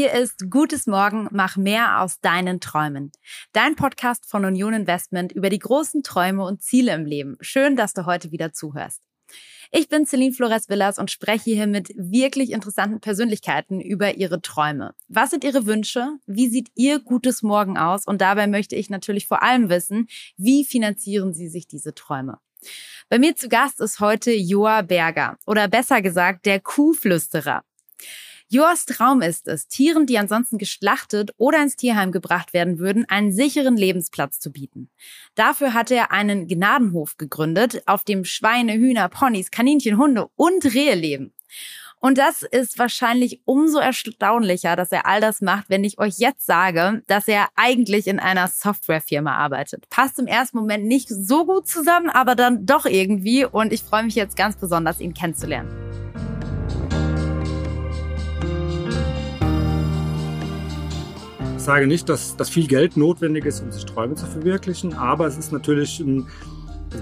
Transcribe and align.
Hier 0.00 0.14
ist 0.14 0.48
Gutes 0.48 0.86
Morgen, 0.86 1.28
mach 1.30 1.58
mehr 1.58 2.00
aus 2.00 2.20
deinen 2.20 2.58
Träumen. 2.58 3.12
Dein 3.52 3.76
Podcast 3.76 4.24
von 4.24 4.46
Union 4.46 4.72
Investment 4.72 5.30
über 5.30 5.50
die 5.50 5.58
großen 5.58 6.02
Träume 6.02 6.42
und 6.42 6.62
Ziele 6.62 6.94
im 6.94 7.04
Leben. 7.04 7.36
Schön, 7.42 7.76
dass 7.76 7.92
du 7.92 8.06
heute 8.06 8.32
wieder 8.32 8.54
zuhörst. 8.54 9.02
Ich 9.72 9.90
bin 9.90 10.06
Celine 10.06 10.32
Flores 10.32 10.70
Villas 10.70 10.98
und 10.98 11.10
spreche 11.10 11.50
hier 11.50 11.66
mit 11.66 11.92
wirklich 11.98 12.52
interessanten 12.52 13.00
Persönlichkeiten 13.00 13.78
über 13.78 14.14
ihre 14.14 14.40
Träume. 14.40 14.94
Was 15.08 15.32
sind 15.32 15.44
ihre 15.44 15.66
Wünsche? 15.66 16.16
Wie 16.24 16.48
sieht 16.48 16.70
ihr 16.76 17.00
gutes 17.00 17.42
Morgen 17.42 17.76
aus? 17.76 18.06
Und 18.06 18.22
dabei 18.22 18.46
möchte 18.46 18.76
ich 18.76 18.88
natürlich 18.88 19.26
vor 19.26 19.42
allem 19.42 19.68
wissen, 19.68 20.08
wie 20.38 20.64
finanzieren 20.64 21.34
sie 21.34 21.48
sich 21.48 21.66
diese 21.66 21.92
Träume? 21.94 22.38
Bei 23.10 23.18
mir 23.18 23.36
zu 23.36 23.50
Gast 23.50 23.82
ist 23.82 24.00
heute 24.00 24.32
Joa 24.32 24.80
Berger 24.80 25.36
oder 25.46 25.68
besser 25.68 26.00
gesagt 26.00 26.46
der 26.46 26.58
Kuhflüsterer. 26.58 27.64
Joas 28.52 28.84
Traum 28.84 29.22
ist 29.22 29.46
es, 29.46 29.68
Tieren, 29.68 30.06
die 30.06 30.18
ansonsten 30.18 30.58
geschlachtet 30.58 31.30
oder 31.36 31.62
ins 31.62 31.76
Tierheim 31.76 32.10
gebracht 32.10 32.52
werden 32.52 32.80
würden, 32.80 33.08
einen 33.08 33.32
sicheren 33.32 33.76
Lebensplatz 33.76 34.40
zu 34.40 34.50
bieten. 34.50 34.90
Dafür 35.36 35.72
hat 35.72 35.92
er 35.92 36.10
einen 36.10 36.48
Gnadenhof 36.48 37.16
gegründet, 37.16 37.84
auf 37.86 38.02
dem 38.02 38.24
Schweine, 38.24 38.72
Hühner, 38.72 39.08
Ponys, 39.08 39.52
Kaninchen, 39.52 39.98
Hunde 39.98 40.30
und 40.34 40.64
Rehe 40.64 40.96
leben. 40.96 41.32
Und 42.00 42.18
das 42.18 42.42
ist 42.42 42.76
wahrscheinlich 42.76 43.40
umso 43.44 43.78
erstaunlicher, 43.78 44.74
dass 44.74 44.90
er 44.90 45.06
all 45.06 45.20
das 45.20 45.40
macht, 45.40 45.70
wenn 45.70 45.84
ich 45.84 46.00
euch 46.00 46.14
jetzt 46.18 46.44
sage, 46.44 47.04
dass 47.06 47.28
er 47.28 47.50
eigentlich 47.54 48.08
in 48.08 48.18
einer 48.18 48.48
Softwarefirma 48.48 49.32
arbeitet. 49.32 49.88
Passt 49.90 50.18
im 50.18 50.26
ersten 50.26 50.58
Moment 50.58 50.86
nicht 50.86 51.08
so 51.08 51.46
gut 51.46 51.68
zusammen, 51.68 52.10
aber 52.10 52.34
dann 52.34 52.66
doch 52.66 52.86
irgendwie. 52.86 53.44
Und 53.44 53.72
ich 53.72 53.84
freue 53.84 54.02
mich 54.02 54.16
jetzt 54.16 54.34
ganz 54.34 54.56
besonders, 54.56 54.98
ihn 54.98 55.14
kennenzulernen. 55.14 55.89
Sage 61.70 61.86
nicht, 61.86 62.08
dass, 62.08 62.34
dass 62.34 62.50
viel 62.50 62.66
Geld 62.66 62.96
notwendig 62.96 63.44
ist, 63.44 63.62
um 63.62 63.70
sich 63.70 63.84
Träume 63.84 64.16
zu 64.16 64.26
verwirklichen, 64.26 64.92
aber 64.92 65.28
es 65.28 65.38
ist 65.38 65.52
natürlich 65.52 66.00
ein, 66.00 66.26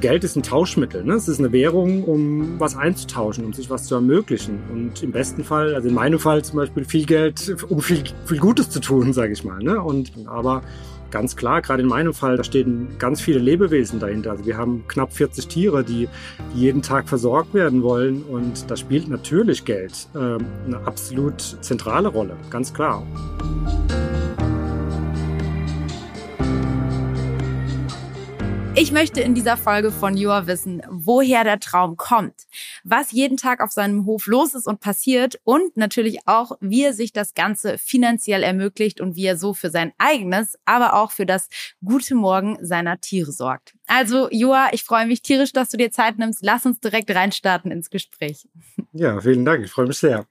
Geld 0.03 0.25
ist 0.25 0.37
ein 0.37 0.43
Tauschmittel. 0.43 1.05
Ne? 1.05 1.15
Es 1.15 1.27
ist 1.27 1.39
eine 1.39 1.53
Währung, 1.53 2.05
um 2.05 2.61
was 2.61 2.77
einzutauschen, 2.77 3.47
um 3.47 3.55
sich 3.55 3.71
was 3.71 3.85
zu 3.85 3.95
ermöglichen. 3.95 4.59
Und 4.71 5.03
im 5.03 5.11
besten 5.11 5.43
Fall, 5.43 5.75
also 5.75 5.89
in 5.89 5.95
meinem 5.95 6.19
Fall 6.19 6.45
zum 6.45 6.59
Beispiel 6.59 6.85
viel 6.85 7.07
Geld, 7.07 7.57
um 7.71 7.81
viel, 7.81 8.05
viel 8.27 8.39
Gutes 8.41 8.69
zu 8.69 8.81
tun, 8.81 9.11
sage 9.15 9.33
ich 9.33 9.43
mal. 9.43 9.59
Ne? 9.59 9.81
Und 9.81 10.13
aber 10.27 10.61
ganz 11.11 11.35
klar, 11.35 11.63
gerade 11.63 11.83
in 11.83 11.89
meinem 11.89 12.13
Fall, 12.13 12.37
da 12.37 12.45
stehen 12.45 12.89
ganz 12.99 13.23
viele 13.23 13.39
Lebewesen 13.39 14.01
dahinter. 14.01 14.33
Also 14.33 14.45
wir 14.45 14.59
haben 14.59 14.85
knapp 14.87 15.15
40 15.15 15.49
Tiere, 15.49 15.83
die, 15.83 16.11
die 16.55 16.61
jeden 16.61 16.83
Tag 16.83 17.09
versorgt 17.09 17.55
werden 17.55 17.83
wollen. 17.83 18.23
Und 18.23 18.71
da 18.71 18.77
spielt 18.77 19.09
natürlich 19.09 19.65
Geld 19.65 20.09
äh, 20.15 20.19
eine 20.19 20.81
absolut 20.85 21.41
zentrale 21.63 22.09
Rolle, 22.09 22.37
ganz 22.51 22.75
klar. 22.75 23.03
Ich 28.81 28.93
möchte 28.93 29.21
in 29.21 29.35
dieser 29.35 29.57
Folge 29.57 29.91
von 29.91 30.17
Joa 30.17 30.47
wissen, 30.47 30.83
woher 30.89 31.43
der 31.43 31.59
Traum 31.59 31.97
kommt, 31.97 32.47
was 32.85 33.11
jeden 33.11 33.37
Tag 33.37 33.61
auf 33.61 33.73
seinem 33.73 34.07
Hof 34.07 34.29
los 34.29 34.55
ist 34.55 34.69
und 34.69 34.79
passiert 34.79 35.41
und 35.43 35.77
natürlich 35.77 36.21
auch, 36.27 36.53
wie 36.61 36.85
er 36.85 36.93
sich 36.93 37.13
das 37.13 37.35
Ganze 37.35 37.77
finanziell 37.77 38.45
ermöglicht 38.45 39.01
und 39.01 39.17
wie 39.17 39.27
er 39.27 39.37
so 39.37 39.53
für 39.53 39.71
sein 39.71 39.93
eigenes, 39.99 40.57
aber 40.65 40.95
auch 40.95 41.11
für 41.11 41.27
das 41.27 41.49
gute 41.85 42.15
Morgen 42.15 42.57
seiner 42.65 43.01
Tiere 43.01 43.33
sorgt. 43.33 43.75
Also 43.89 44.29
Joa, 44.31 44.69
ich 44.71 44.85
freue 44.85 45.07
mich 45.07 45.23
tierisch, 45.23 45.53
dass 45.53 45.71
du 45.71 45.77
dir 45.77 45.91
Zeit 45.91 46.17
nimmst. 46.17 46.45
Lass 46.45 46.65
uns 46.65 46.79
direkt 46.79 47.11
reinstarten 47.11 47.73
ins 47.73 47.91
Gespräch. 47.91 48.47
Ja, 48.93 49.21
vielen 49.21 49.45
Dank. 49.45 49.65
Ich 49.65 49.73
freue 49.73 49.87
mich 49.87 49.99
sehr. 49.99 50.25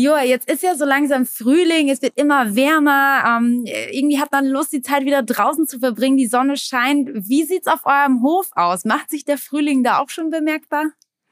Joa, 0.00 0.22
jetzt 0.22 0.48
ist 0.48 0.62
ja 0.62 0.76
so 0.76 0.84
langsam 0.84 1.26
Frühling, 1.26 1.88
es 1.88 2.02
wird 2.02 2.16
immer 2.16 2.54
wärmer. 2.54 3.24
Ähm, 3.26 3.64
irgendwie 3.66 4.20
hat 4.20 4.30
man 4.30 4.46
Lust, 4.46 4.72
die 4.72 4.80
Zeit 4.80 5.04
wieder 5.04 5.24
draußen 5.24 5.66
zu 5.66 5.80
verbringen. 5.80 6.16
Die 6.16 6.28
Sonne 6.28 6.56
scheint. 6.56 7.10
Wie 7.12 7.42
sieht's 7.42 7.66
auf 7.66 7.84
eurem 7.84 8.22
Hof 8.22 8.48
aus? 8.54 8.84
Macht 8.84 9.10
sich 9.10 9.24
der 9.24 9.38
Frühling 9.38 9.82
da 9.82 9.98
auch 9.98 10.08
schon 10.08 10.30
bemerkbar? 10.30 10.84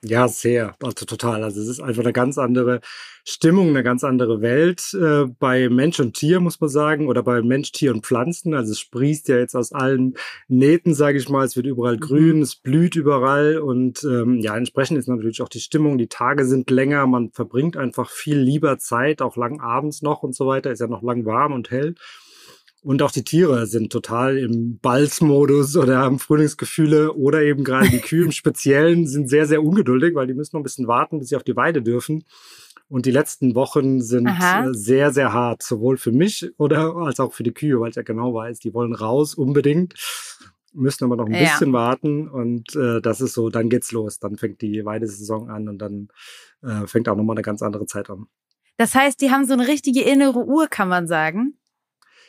Ja, 0.09 0.29
sehr. 0.29 0.77
Also 0.83 1.05
total. 1.05 1.43
Also 1.43 1.61
es 1.61 1.69
ist 1.69 1.81
einfach 1.81 2.03
eine 2.05 2.13
ganz 2.13 2.39
andere 2.39 2.81
Stimmung, 3.25 3.71
eine 3.71 3.83
ganz 3.83 4.05
andere 4.05 4.41
Welt 4.41 4.95
äh, 4.95 5.25
bei 5.41 5.69
Mensch 5.69 5.99
und 5.99 6.15
Tier, 6.15 6.39
muss 6.39 6.61
man 6.61 6.71
sagen, 6.71 7.09
oder 7.09 7.25
bei 7.25 7.43
Mensch, 7.43 7.73
Tier 7.73 7.93
und 7.93 8.07
Pflanzen. 8.07 8.55
Also 8.55 8.71
es 8.71 8.79
sprießt 8.79 9.27
ja 9.29 9.39
jetzt 9.39 9.57
aus 9.57 9.73
allen 9.73 10.15
Nähten, 10.47 10.95
sage 10.95 11.19
ich 11.19 11.29
mal. 11.29 11.45
Es 11.45 11.57
wird 11.57 11.67
überall 11.67 11.97
mhm. 11.97 12.01
grün, 12.01 12.43
es 12.43 12.55
blüht 12.55 12.95
überall 12.95 13.59
und 13.59 14.05
ähm, 14.05 14.39
ja, 14.39 14.57
entsprechend 14.57 14.99
ist 14.99 15.09
natürlich 15.09 15.43
auch 15.43 15.49
die 15.49 15.61
Stimmung. 15.61 15.99
Die 15.99 16.09
Tage 16.09 16.45
sind 16.45 16.71
länger, 16.71 17.05
man 17.09 17.31
verbringt 17.33 17.77
einfach 17.77 18.11
viel 18.11 18.39
lieber 18.39 18.79
Zeit, 18.79 19.21
auch 19.23 19.37
lang 19.37 19.61
abends 19.61 20.03
noch 20.03 20.23
und 20.23 20.37
so 20.37 20.47
weiter. 20.47 20.71
Ist 20.71 20.81
ja 20.81 20.87
noch 20.87 21.03
lang 21.03 21.25
warm 21.25 21.53
und 21.53 21.73
hell. 21.73 21.97
Und 22.83 23.03
auch 23.03 23.11
die 23.11 23.25
Tiere 23.25 23.67
sind 23.67 23.91
total 23.91 24.39
im 24.39 24.79
Balzmodus 24.79 25.77
oder 25.77 25.99
haben 25.99 26.19
Frühlingsgefühle 26.19 27.15
oder 27.15 27.43
eben 27.43 27.65
gerade 27.65 27.89
die 27.91 27.99
Kühe 27.99 28.25
im 28.25 28.33
Speziellen 28.33 29.07
sind 29.07 29.29
sehr, 29.29 29.47
sehr 29.47 29.63
ungeduldig, 29.63 30.15
weil 30.15 30.27
die 30.27 30.35
müssen 30.35 30.57
noch 30.57 30.61
ein 30.61 30.65
bisschen 30.65 30.87
warten, 30.87 31.19
bis 31.19 31.29
sie 31.29 31.37
auf 31.37 31.43
die 31.43 31.57
Weide 31.57 31.83
dürfen. 31.83 32.25
Und 32.89 33.07
die 33.07 33.11
letzten 33.11 33.55
Wochen 33.55 34.01
sind 34.01 34.29
Aha. 34.29 34.67
Äh, 34.69 34.75
sehr, 34.75 35.13
sehr 35.13 35.33
hart, 35.33 35.63
sowohl 35.63 35.97
für 35.97 36.13
mich 36.13 36.49
oder 36.59 36.95
als 36.97 37.19
auch 37.19 37.33
für 37.33 37.43
die 37.43 37.53
Kühe, 37.53 37.81
weil 37.81 37.91
ich 37.91 37.97
ja 37.97 38.03
genau 38.03 38.33
weiß, 38.35 38.61
die 38.61 38.73
wollen 38.73 38.95
raus 38.95 39.35
unbedingt, 39.35 39.95
müssen 40.73 41.05
aber 41.05 41.17
noch 41.17 41.27
ein 41.27 41.35
ja. 41.35 41.51
bisschen 41.51 41.73
warten 41.73 42.29
und 42.29 42.77
äh, 42.77 43.01
das 43.01 43.21
ist 43.21 43.33
so, 43.33 43.51
dann 43.51 43.69
geht's 43.69 43.91
los, 43.91 44.21
dann 44.21 44.37
fängt 44.37 44.61
die 44.61 44.85
Weidesaison 44.85 45.51
an 45.51 45.69
und 45.69 45.79
dann 45.79 46.09
äh, 46.63 46.87
fängt 46.87 47.09
auch 47.09 47.17
nochmal 47.17 47.35
eine 47.35 47.43
ganz 47.43 47.63
andere 47.63 47.87
Zeit 47.87 48.09
an. 48.11 48.27
Das 48.77 48.95
heißt, 48.95 49.21
die 49.21 49.31
haben 49.31 49.47
so 49.47 49.55
eine 49.55 49.67
richtige 49.67 50.03
innere 50.03 50.45
Uhr, 50.45 50.69
kann 50.69 50.89
man 50.89 51.09
sagen. 51.09 51.59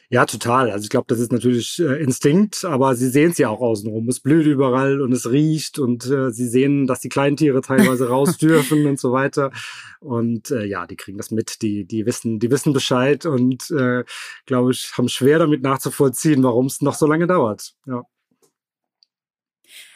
Ja, 0.10 0.26
total. 0.26 0.72
Also 0.72 0.86
ich 0.86 0.90
glaube, 0.90 1.08
das 1.10 1.20
ist 1.20 1.34
natürlich 1.34 1.80
äh, 1.80 2.02
Instinkt, 2.02 2.64
aber 2.64 2.96
sie 2.96 3.10
sehen 3.10 3.32
es 3.32 3.38
ja 3.40 3.50
auch 3.50 3.60
außenrum. 3.60 4.08
Es 4.08 4.22
blüht 4.22 4.46
überall 4.46 5.02
und 5.02 5.12
es 5.12 5.30
riecht 5.30 5.80
und 5.80 6.06
äh, 6.06 6.32
sie 6.32 6.48
sehen, 6.48 6.88
dass 6.88 7.02
die 7.02 7.10
Kleintiere 7.10 7.60
teilweise 7.60 8.08
raus 8.10 8.38
dürfen 8.38 8.86
und 8.86 9.02
so 9.02 9.12
weiter. 9.12 9.52
Und 10.00 10.50
äh, 10.52 10.64
ja, 10.64 10.88
die 10.88 10.96
kriegen 10.96 11.18
das 11.18 11.30
mit, 11.32 11.62
die, 11.62 11.84
die 11.84 12.06
wissen, 12.06 12.40
die 12.40 12.50
wissen 12.50 12.72
Bescheid 12.72 13.26
und 13.26 13.70
äh, 13.72 14.06
glaube 14.46 14.72
ich, 14.72 14.94
haben 14.98 15.10
schwer 15.10 15.40
damit 15.40 15.62
nachzuvollziehen, 15.62 16.42
warum 16.42 16.68
es 16.68 16.82
noch 16.82 16.96
so 16.96 17.06
lange 17.06 17.28
dauert. 17.28 17.76
Ja. 17.86 18.04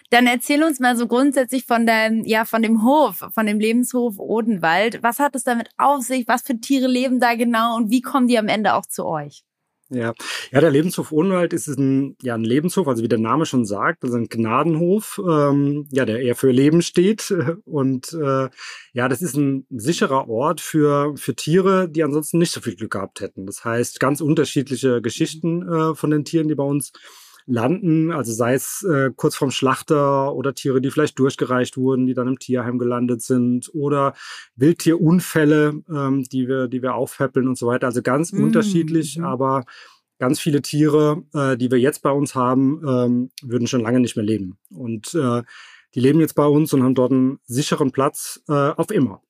Dann 0.09 0.27
erzähl 0.27 0.61
uns 0.63 0.81
mal 0.81 0.97
so 0.97 1.07
grundsätzlich 1.07 1.65
von 1.65 1.85
deinem, 1.85 2.25
ja, 2.25 2.43
von 2.43 2.61
dem 2.61 2.83
Hof, 2.83 3.29
von 3.33 3.45
dem 3.45 3.61
Lebenshof 3.61 4.19
Odenwald. 4.19 5.01
Was 5.03 5.19
hat 5.19 5.35
es 5.35 5.45
damit 5.45 5.69
auf 5.77 6.01
sich? 6.01 6.27
Was 6.27 6.41
für 6.41 6.59
Tiere 6.59 6.87
leben 6.87 7.21
da 7.21 7.35
genau 7.35 7.77
und 7.77 7.91
wie 7.91 8.01
kommen 8.01 8.27
die 8.27 8.37
am 8.37 8.49
Ende 8.49 8.73
auch 8.73 8.85
zu 8.85 9.05
euch? 9.05 9.45
Ja, 9.93 10.13
ja, 10.51 10.61
der 10.61 10.71
Lebenshof 10.71 11.11
Odenwald 11.11 11.51
ist 11.51 11.67
ein, 11.67 12.15
ja, 12.21 12.35
ein 12.35 12.45
Lebenshof, 12.45 12.87
also 12.87 13.03
wie 13.03 13.09
der 13.09 13.19
Name 13.19 13.45
schon 13.45 13.65
sagt, 13.65 14.05
also 14.05 14.15
ein 14.15 14.29
Gnadenhof, 14.29 15.21
ähm, 15.29 15.85
ja, 15.91 16.05
der 16.05 16.21
eher 16.21 16.35
für 16.35 16.49
Leben 16.49 16.81
steht. 16.81 17.29
Und 17.65 18.13
äh, 18.13 18.49
ja, 18.93 19.09
das 19.09 19.21
ist 19.21 19.35
ein 19.35 19.65
sicherer 19.69 20.29
Ort 20.29 20.61
für, 20.61 21.17
für 21.17 21.35
Tiere, 21.35 21.89
die 21.89 22.03
ansonsten 22.03 22.39
nicht 22.39 22.53
so 22.53 22.61
viel 22.61 22.75
Glück 22.75 22.91
gehabt 22.91 23.19
hätten. 23.19 23.45
Das 23.45 23.65
heißt, 23.65 23.99
ganz 23.99 24.21
unterschiedliche 24.21 25.01
Geschichten 25.01 25.67
äh, 25.67 25.93
von 25.93 26.09
den 26.09 26.23
Tieren, 26.23 26.47
die 26.47 26.55
bei 26.55 26.63
uns 26.63 26.93
landen, 27.45 28.11
also 28.11 28.31
sei 28.31 28.53
es 28.53 28.83
äh, 28.83 29.11
kurz 29.15 29.35
vorm 29.35 29.51
Schlachter 29.51 30.33
oder 30.33 30.53
Tiere, 30.53 30.81
die 30.81 30.91
vielleicht 30.91 31.17
durchgereicht 31.19 31.77
wurden, 31.77 32.05
die 32.05 32.13
dann 32.13 32.27
im 32.27 32.39
Tierheim 32.39 32.79
gelandet 32.79 33.21
sind 33.21 33.69
oder 33.73 34.13
Wildtierunfälle, 34.55 35.81
ähm, 35.89 36.23
die 36.23 36.47
wir, 36.47 36.67
die 36.67 36.81
wir 36.81 36.95
aufpäppeln 36.95 37.47
und 37.47 37.57
so 37.57 37.67
weiter. 37.67 37.87
Also 37.87 38.01
ganz 38.01 38.31
mhm. 38.31 38.45
unterschiedlich, 38.45 39.17
mhm. 39.17 39.25
aber 39.25 39.65
ganz 40.19 40.39
viele 40.39 40.61
Tiere, 40.61 41.23
äh, 41.33 41.57
die 41.57 41.71
wir 41.71 41.79
jetzt 41.79 42.03
bei 42.03 42.11
uns 42.11 42.35
haben, 42.35 42.81
ähm, 42.87 43.29
würden 43.41 43.67
schon 43.67 43.81
lange 43.81 43.99
nicht 43.99 44.15
mehr 44.15 44.25
leben. 44.25 44.57
Und 44.69 45.13
äh, 45.15 45.41
die 45.95 45.99
leben 45.99 46.19
jetzt 46.19 46.35
bei 46.35 46.45
uns 46.45 46.73
und 46.73 46.83
haben 46.83 46.95
dort 46.95 47.11
einen 47.11 47.39
sicheren 47.45 47.91
Platz 47.91 48.41
äh, 48.47 48.53
auf 48.53 48.91
immer. 48.91 49.21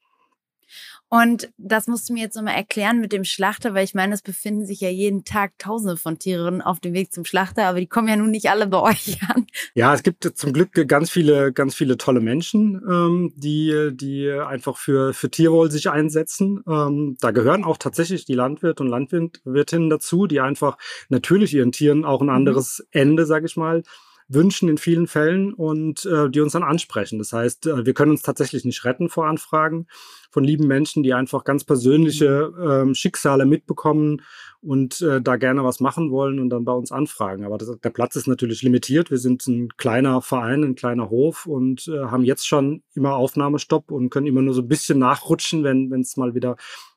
Und 1.13 1.51
das 1.57 1.87
musst 1.87 2.07
du 2.07 2.13
mir 2.13 2.21
jetzt 2.21 2.37
nochmal 2.37 2.55
erklären 2.55 3.01
mit 3.01 3.11
dem 3.11 3.25
Schlachter, 3.25 3.73
weil 3.73 3.83
ich 3.83 3.93
meine, 3.93 4.13
es 4.13 4.21
befinden 4.21 4.65
sich 4.65 4.79
ja 4.79 4.87
jeden 4.87 5.25
Tag 5.25 5.51
Tausende 5.59 5.97
von 5.97 6.17
Tieren 6.17 6.61
auf 6.61 6.79
dem 6.79 6.93
Weg 6.93 7.11
zum 7.11 7.25
Schlachter, 7.25 7.65
aber 7.65 7.81
die 7.81 7.87
kommen 7.87 8.07
ja 8.07 8.15
nun 8.15 8.31
nicht 8.31 8.49
alle 8.49 8.65
bei 8.65 8.79
euch 8.81 9.19
an. 9.27 9.45
Ja, 9.75 9.93
es 9.93 10.03
gibt 10.03 10.23
zum 10.23 10.53
Glück 10.53 10.71
ganz 10.87 11.11
viele, 11.11 11.51
ganz 11.51 11.75
viele 11.75 11.97
tolle 11.97 12.21
Menschen, 12.21 12.81
ähm, 12.89 13.33
die, 13.35 13.89
die 13.91 14.31
einfach 14.31 14.77
für, 14.77 15.13
für 15.13 15.29
Tierwohl 15.29 15.69
sich 15.69 15.89
einsetzen. 15.89 16.63
Ähm, 16.65 17.17
da 17.19 17.31
gehören 17.31 17.65
auch 17.65 17.77
tatsächlich 17.77 18.23
die 18.23 18.35
Landwirte 18.35 18.81
und 18.81 18.87
Landwirtinnen 18.89 19.89
dazu, 19.89 20.27
die 20.27 20.39
einfach 20.39 20.77
natürlich 21.09 21.53
ihren 21.53 21.73
Tieren 21.73 22.05
auch 22.05 22.21
ein 22.21 22.27
mhm. 22.27 22.35
anderes 22.35 22.79
mhm. 22.79 23.01
Ende, 23.01 23.25
sag 23.25 23.43
ich 23.43 23.57
mal, 23.57 23.83
wünschen 24.33 24.69
in 24.69 24.77
vielen 24.77 25.07
Fällen 25.07 25.53
und 25.53 26.05
äh, 26.05 26.29
die 26.29 26.39
uns 26.39 26.53
dann 26.53 26.63
ansprechen. 26.63 27.19
Das 27.19 27.33
heißt, 27.33 27.67
äh, 27.67 27.85
wir 27.85 27.93
können 27.93 28.11
uns 28.11 28.21
tatsächlich 28.21 28.65
nicht 28.65 28.85
retten 28.85 29.09
vor 29.09 29.27
Anfragen 29.27 29.87
von 30.29 30.43
lieben 30.43 30.67
Menschen, 30.67 31.03
die 31.03 31.13
einfach 31.13 31.43
ganz 31.43 31.63
persönliche 31.63 32.53
ähm, 32.61 32.95
Schicksale 32.95 33.45
mitbekommen 33.45 34.21
und 34.61 35.01
äh, 35.01 35.21
da 35.21 35.35
gerne 35.35 35.63
was 35.63 35.79
machen 35.79 36.11
wollen 36.11 36.39
und 36.39 36.49
dann 36.49 36.65
bei 36.65 36.71
uns 36.71 36.91
anfragen. 36.91 37.43
Aber 37.43 37.57
das, 37.57 37.77
der 37.79 37.89
Platz 37.89 38.15
ist 38.15 38.27
natürlich 38.27 38.61
limitiert. 38.61 39.11
Wir 39.11 39.17
sind 39.17 39.45
ein 39.47 39.69
kleiner 39.77 40.21
Verein, 40.21 40.63
ein 40.63 40.75
kleiner 40.75 41.09
Hof 41.09 41.45
und 41.45 41.87
äh, 41.87 42.05
haben 42.05 42.23
jetzt 42.23 42.47
schon 42.47 42.83
immer 42.93 43.15
Aufnahmestopp 43.15 43.91
und 43.91 44.09
können 44.09 44.27
immer 44.27 44.41
nur 44.41 44.53
so 44.53 44.61
ein 44.61 44.67
bisschen 44.67 44.99
nachrutschen, 44.99 45.63
wenn 45.63 45.91
es 45.99 46.15
mal 46.15 46.35
wieder 46.35 46.55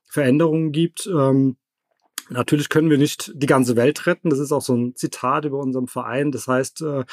Veränderungen 0.09 0.71
gibt. 0.71 1.07
Ähm, 1.07 1.57
Natürlich 2.31 2.69
können 2.69 2.91
wir 2.91 2.99
nicht 2.99 3.33
die 3.35 3.47
ganze 3.47 3.77
Welt 3.77 4.07
retten. 4.07 4.31
Das 4.31 4.39
ist 4.39 4.53
auch 4.53 4.63
so 4.63 4.75
ein 4.75 4.97
Zitat 4.97 5.45
über 5.45 5.59
unserem 5.59 5.89
Verein. 5.89 6.33
Das 6.33 6.49
heißt, 6.49 6.83
äh, 6.83 7.05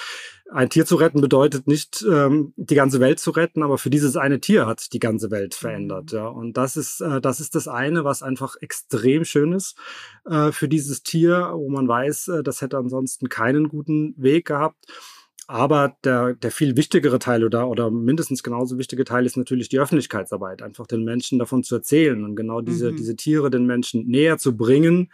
ein 0.51 0.69
Tier 0.69 0.85
zu 0.85 0.95
retten 0.95 1.21
bedeutet 1.21 1.67
nicht, 1.67 2.05
ähm, 2.09 2.53
die 2.55 2.75
ganze 2.75 2.99
Welt 2.99 3.19
zu 3.19 3.31
retten, 3.31 3.63
aber 3.63 3.77
für 3.77 3.89
dieses 3.89 4.15
eine 4.15 4.39
Tier 4.39 4.67
hat 4.67 4.79
sich 4.79 4.89
die 4.89 4.99
ganze 4.99 5.31
Welt 5.31 5.53
verändert. 5.53 6.11
Mhm. 6.11 6.17
Ja. 6.17 6.27
Und 6.27 6.57
das 6.57 6.77
ist, 6.77 7.01
äh, 7.01 7.19
das 7.19 7.39
ist 7.39 7.55
das 7.55 7.67
eine, 7.67 8.03
was 8.03 8.23
einfach 8.23 8.55
extrem 8.61 9.25
schön 9.25 9.53
ist 9.53 9.77
äh, 10.25 10.51
für 10.51 10.67
dieses 10.67 11.03
Tier, 11.03 11.51
wo 11.53 11.69
man 11.69 11.87
weiß, 11.87 12.31
das 12.43 12.61
hätte 12.61 12.77
ansonsten 12.77 13.29
keinen 13.29 13.67
guten 13.67 14.13
Weg 14.17 14.47
gehabt. 14.47 14.85
Aber 15.51 15.98
der, 16.06 16.33
der 16.36 16.50
viel 16.50 16.77
wichtigere 16.77 17.19
Teil 17.19 17.44
oder, 17.44 17.68
oder 17.68 17.92
mindestens 17.92 18.42
genauso 18.42 18.77
wichtige 18.77 19.03
Teil 19.03 19.25
ist 19.25 19.36
natürlich 19.36 19.68
die 19.68 19.81
Öffentlichkeitsarbeit, 19.81 20.62
einfach 20.62 20.88
den 20.88 21.03
Menschen 21.03 21.39
davon 21.39 21.62
zu 21.62 21.75
erzählen 21.75 22.24
und 22.24 22.38
genau 22.38 22.62
diese, 22.62 22.94
mhm. 22.94 22.95
diese 22.95 23.18
Tiere 23.18 23.50
den 23.50 23.65
Menschen 23.65 24.07
näher 24.07 24.38
zu 24.38 24.56
bringen, 24.56 25.12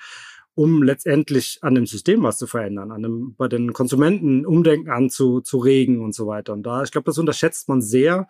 um 0.54 0.84
letztendlich 0.84 1.57
an 1.63 1.74
dem 1.74 1.88
System 1.88 2.22
was 2.22 2.38
zu 2.38 2.45
verändern, 2.45 2.92
an 2.92 3.01
dem, 3.01 3.34
bei 3.36 3.48
den 3.48 3.74
Konsumenten 3.74 4.45
Umdenken 4.45 4.92
anzuregen 4.92 6.01
und 6.01 6.13
so 6.13 6.28
weiter. 6.28 6.54
Und 6.54 6.62
da, 6.62 6.84
ich 6.84 6.92
glaube, 6.92 7.06
das 7.06 7.18
unterschätzt 7.18 7.68
man 7.68 7.81
sehr, 7.81 8.28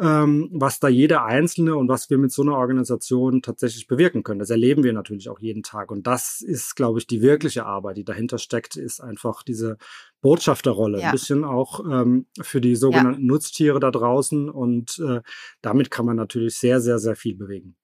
ähm, 0.00 0.48
was 0.52 0.80
da 0.80 0.88
jeder 0.88 1.24
Einzelne 1.24 1.76
und 1.76 1.88
was 1.88 2.10
wir 2.10 2.18
mit 2.18 2.32
so 2.32 2.42
einer 2.42 2.56
Organisation 2.56 3.42
tatsächlich 3.42 3.86
bewirken 3.86 4.24
können. 4.24 4.40
Das 4.40 4.50
erleben 4.50 4.82
wir 4.82 4.92
natürlich 4.92 5.28
auch 5.28 5.38
jeden 5.38 5.62
Tag. 5.62 5.92
Und 5.92 6.06
das 6.06 6.40
ist, 6.40 6.74
glaube 6.74 6.98
ich, 6.98 7.06
die 7.06 7.22
wirkliche 7.22 7.64
Arbeit, 7.64 7.96
die 7.96 8.04
dahinter 8.04 8.38
steckt, 8.38 8.76
ist 8.76 9.00
einfach 9.00 9.44
diese 9.44 9.76
Botschafterrolle. 10.24 11.00
Ja. 11.00 11.08
Ein 11.08 11.12
bisschen 11.12 11.44
auch 11.44 11.80
ähm, 11.80 12.24
für 12.40 12.62
die 12.62 12.76
sogenannten 12.76 13.20
ja. 13.20 13.26
Nutztiere 13.26 13.78
da 13.78 13.90
draußen. 13.90 14.48
Und 14.48 14.98
äh, 14.98 15.20
damit 15.60 15.90
kann 15.90 16.06
man 16.06 16.16
natürlich 16.16 16.56
sehr, 16.56 16.80
sehr, 16.80 16.98
sehr 16.98 17.14
viel 17.14 17.36
bewegen. 17.36 17.76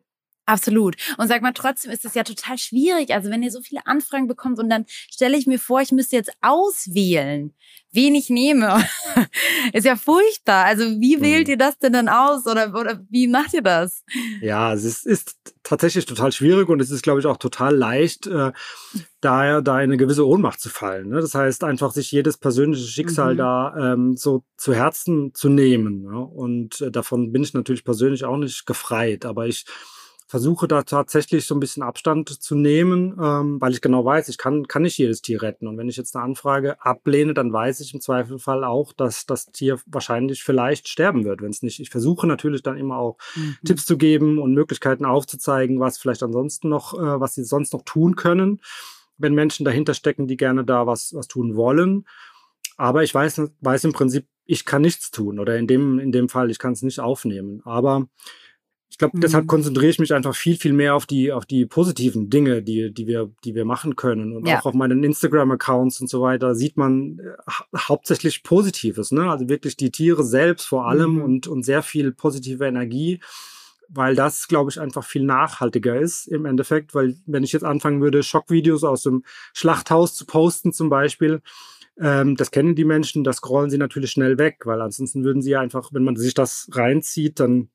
Absolut. 0.50 0.96
Und 1.16 1.28
sag 1.28 1.42
mal, 1.42 1.52
trotzdem 1.52 1.92
ist 1.92 2.04
es 2.04 2.14
ja 2.14 2.24
total 2.24 2.58
schwierig. 2.58 3.14
Also 3.14 3.30
wenn 3.30 3.42
ihr 3.42 3.52
so 3.52 3.60
viele 3.60 3.86
Anfragen 3.86 4.26
bekommt 4.26 4.58
und 4.58 4.68
dann 4.68 4.84
stelle 4.88 5.36
ich 5.36 5.46
mir 5.46 5.60
vor, 5.60 5.80
ich 5.80 5.92
müsste 5.92 6.16
jetzt 6.16 6.32
auswählen, 6.40 7.54
wen 7.92 8.16
ich 8.16 8.30
nehme. 8.30 8.82
ist 9.72 9.86
ja 9.86 9.94
furchtbar. 9.94 10.64
Also 10.64 10.82
wie 11.00 11.14
hm. 11.14 11.22
wählt 11.22 11.48
ihr 11.48 11.56
das 11.56 11.78
denn 11.78 11.92
dann 11.92 12.08
aus 12.08 12.48
oder, 12.48 12.74
oder 12.74 13.00
wie 13.10 13.28
macht 13.28 13.54
ihr 13.54 13.62
das? 13.62 14.02
Ja, 14.40 14.74
es 14.74 14.82
ist, 14.82 15.06
ist 15.06 15.36
tatsächlich 15.62 16.04
total 16.04 16.32
schwierig 16.32 16.68
und 16.68 16.80
es 16.82 16.90
ist, 16.90 17.02
glaube 17.02 17.20
ich, 17.20 17.26
auch 17.26 17.36
total 17.36 17.76
leicht, 17.76 18.26
äh, 18.26 18.50
da, 19.20 19.60
da 19.60 19.74
eine 19.76 19.96
gewisse 19.96 20.26
Ohnmacht 20.26 20.60
zu 20.60 20.68
fallen. 20.68 21.10
Ne? 21.10 21.20
Das 21.20 21.36
heißt, 21.36 21.62
einfach 21.62 21.92
sich 21.92 22.10
jedes 22.10 22.38
persönliche 22.38 22.88
Schicksal 22.88 23.34
mhm. 23.34 23.38
da 23.38 23.92
ähm, 23.92 24.16
so 24.16 24.42
zu 24.56 24.74
Herzen 24.74 25.32
zu 25.32 25.48
nehmen. 25.48 26.02
Ne? 26.02 26.18
Und 26.18 26.80
äh, 26.80 26.90
davon 26.90 27.30
bin 27.30 27.44
ich 27.44 27.54
natürlich 27.54 27.84
persönlich 27.84 28.24
auch 28.24 28.36
nicht 28.36 28.66
gefreit, 28.66 29.24
aber 29.24 29.46
ich 29.46 29.64
versuche 30.30 30.68
da 30.68 30.84
tatsächlich 30.84 31.44
so 31.44 31.56
ein 31.56 31.60
bisschen 31.60 31.82
Abstand 31.82 32.28
zu 32.28 32.54
nehmen, 32.54 33.18
ähm, 33.20 33.60
weil 33.60 33.72
ich 33.72 33.80
genau 33.80 34.04
weiß, 34.04 34.28
ich 34.28 34.38
kann, 34.38 34.68
kann 34.68 34.82
nicht 34.82 34.96
jedes 34.96 35.22
Tier 35.22 35.42
retten. 35.42 35.66
Und 35.66 35.76
wenn 35.76 35.88
ich 35.88 35.96
jetzt 35.96 36.14
eine 36.14 36.24
Anfrage 36.24 36.80
ablehne, 36.80 37.34
dann 37.34 37.52
weiß 37.52 37.80
ich 37.80 37.92
im 37.94 38.00
Zweifelfall 38.00 38.62
auch, 38.62 38.92
dass 38.92 39.26
das 39.26 39.46
Tier 39.46 39.80
wahrscheinlich 39.86 40.44
vielleicht 40.44 40.86
sterben 40.86 41.24
wird, 41.24 41.42
wenn 41.42 41.50
es 41.50 41.62
nicht. 41.62 41.80
Ich 41.80 41.90
versuche 41.90 42.28
natürlich 42.28 42.62
dann 42.62 42.76
immer 42.76 42.98
auch 42.98 43.18
mhm. 43.34 43.56
Tipps 43.64 43.84
zu 43.84 43.98
geben 43.98 44.38
und 44.38 44.54
Möglichkeiten 44.54 45.04
aufzuzeigen, 45.04 45.80
was 45.80 45.98
vielleicht 45.98 46.22
ansonsten 46.22 46.68
noch, 46.68 46.94
äh, 46.94 47.20
was 47.20 47.34
sie 47.34 47.42
sonst 47.42 47.72
noch 47.72 47.82
tun 47.82 48.14
können, 48.14 48.60
wenn 49.18 49.34
Menschen 49.34 49.64
dahinter 49.64 49.94
stecken, 49.94 50.28
die 50.28 50.36
gerne 50.36 50.64
da 50.64 50.86
was, 50.86 51.12
was 51.12 51.26
tun 51.26 51.56
wollen. 51.56 52.06
Aber 52.76 53.02
ich 53.02 53.12
weiß, 53.12 53.42
weiß 53.60 53.82
im 53.82 53.92
Prinzip, 53.92 54.28
ich 54.46 54.64
kann 54.64 54.82
nichts 54.82 55.10
tun 55.10 55.40
oder 55.40 55.58
in 55.58 55.66
dem, 55.66 55.98
in 55.98 56.12
dem 56.12 56.28
Fall, 56.28 56.52
ich 56.52 56.60
kann 56.60 56.72
es 56.72 56.82
nicht 56.82 57.00
aufnehmen. 57.00 57.62
Aber 57.64 58.06
glaube, 59.00 59.16
mhm. 59.16 59.20
deshalb 59.20 59.48
konzentriere 59.48 59.90
ich 59.90 59.98
mich 59.98 60.14
einfach 60.14 60.36
viel, 60.36 60.56
viel 60.56 60.72
mehr 60.72 60.94
auf 60.94 61.06
die, 61.06 61.32
auf 61.32 61.44
die 61.44 61.66
positiven 61.66 62.30
Dinge, 62.30 62.62
die, 62.62 62.94
die 62.94 63.08
wir, 63.08 63.30
die 63.44 63.56
wir 63.56 63.64
machen 63.64 63.96
können. 63.96 64.36
Und 64.36 64.46
ja. 64.46 64.60
auch 64.60 64.66
auf 64.66 64.74
meinen 64.74 65.02
Instagram-Accounts 65.02 66.00
und 66.00 66.08
so 66.08 66.22
weiter 66.22 66.54
sieht 66.54 66.76
man 66.76 67.18
äh, 67.18 67.76
hauptsächlich 67.76 68.44
Positives, 68.44 69.10
ne? 69.10 69.28
Also 69.28 69.48
wirklich 69.48 69.76
die 69.76 69.90
Tiere 69.90 70.22
selbst 70.22 70.66
vor 70.66 70.86
allem 70.86 71.16
mhm. 71.16 71.22
und, 71.22 71.46
und 71.48 71.64
sehr 71.64 71.82
viel 71.82 72.12
positive 72.12 72.64
Energie 72.64 73.20
weil 73.92 74.14
das, 74.14 74.46
glaube 74.46 74.70
ich, 74.70 74.80
einfach 74.80 75.04
viel 75.04 75.24
nachhaltiger 75.24 75.98
ist 75.98 76.28
im 76.28 76.44
Endeffekt, 76.44 76.94
weil 76.94 77.16
wenn 77.26 77.42
ich 77.42 77.50
jetzt 77.50 77.64
anfangen 77.64 78.00
würde, 78.00 78.22
Schockvideos 78.22 78.84
aus 78.84 79.02
dem 79.02 79.24
Schlachthaus 79.52 80.14
zu 80.14 80.26
posten 80.26 80.72
zum 80.72 80.90
Beispiel, 80.90 81.42
ähm, 81.98 82.36
das 82.36 82.52
kennen 82.52 82.76
die 82.76 82.84
Menschen, 82.84 83.24
das 83.24 83.38
scrollen 83.38 83.68
sie 83.68 83.78
natürlich 83.78 84.12
schnell 84.12 84.38
weg, 84.38 84.60
weil 84.64 84.80
ansonsten 84.80 85.24
würden 85.24 85.42
sie 85.42 85.56
einfach, 85.56 85.90
wenn 85.92 86.04
man 86.04 86.14
sich 86.14 86.34
das 86.34 86.68
reinzieht, 86.72 87.40
dann 87.40 87.68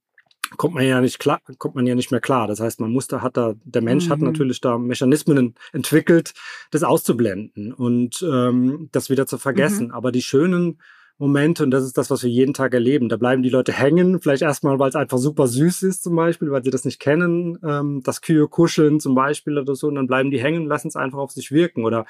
kommt 0.58 0.76
man 0.76 0.86
ja 0.86 1.02
nicht 1.02 1.20
klar, 1.20 1.42
kommt 1.58 1.76
man 1.76 1.88
ja 1.88 1.96
nicht 1.96 2.12
mehr 2.12 2.22
klar. 2.22 2.48
Das 2.48 2.60
heißt, 2.60 2.80
man 2.80 2.92
muss 2.92 3.08
da, 3.08 3.22
hat 3.22 3.38
da, 3.38 3.56
der 3.64 3.82
Mensch 3.82 4.08
mhm. 4.08 4.12
hat 4.12 4.22
natürlich 4.22 4.62
da 4.62 4.78
Mechanismen 4.78 5.56
entwickelt, 5.74 6.34
das 6.72 6.84
auszublenden 6.84 7.74
und 7.74 8.26
ähm, 8.28 8.90
das 8.92 9.10
wieder 9.10 9.26
zu 9.26 9.38
vergessen. 9.38 9.88
Mhm. 9.88 9.94
Aber 9.94 10.12
die 10.12 10.22
schönen 10.22 10.80
Momente, 11.18 11.64
und 11.64 11.72
das 11.72 11.86
ist 11.86 11.98
das, 11.98 12.10
was 12.10 12.24
wir 12.24 12.30
jeden 12.30 12.54
Tag 12.54 12.74
erleben, 12.74 13.08
da 13.08 13.16
bleiben 13.16 13.42
die 13.42 13.50
Leute 13.50 13.72
hängen, 13.72 14.20
vielleicht 14.20 14.42
erstmal, 14.42 14.80
weil 14.80 14.90
es 14.90 14.96
einfach 14.96 15.18
super 15.18 15.48
süß 15.48 15.84
ist 15.84 16.04
zum 16.04 16.16
Beispiel, 16.16 16.52
weil 16.52 16.64
sie 16.64 16.72
das 16.72 16.84
nicht 16.84 17.00
kennen, 17.00 17.58
ähm, 17.64 18.02
das 18.04 18.22
Kühe 18.22 18.50
kuscheln 18.50 19.00
zum 19.00 19.16
Beispiel 19.16 19.58
oder 19.58 19.76
so, 19.76 19.88
und 19.88 19.96
dann 19.96 20.08
bleiben 20.08 20.30
die 20.30 20.42
hängen, 20.42 20.66
lassen 20.66 20.90
es 20.90 20.98
einfach 20.98 21.20
auf 21.20 21.32
sich 21.32 21.52
wirken 21.52 21.86
oder, 21.86 22.06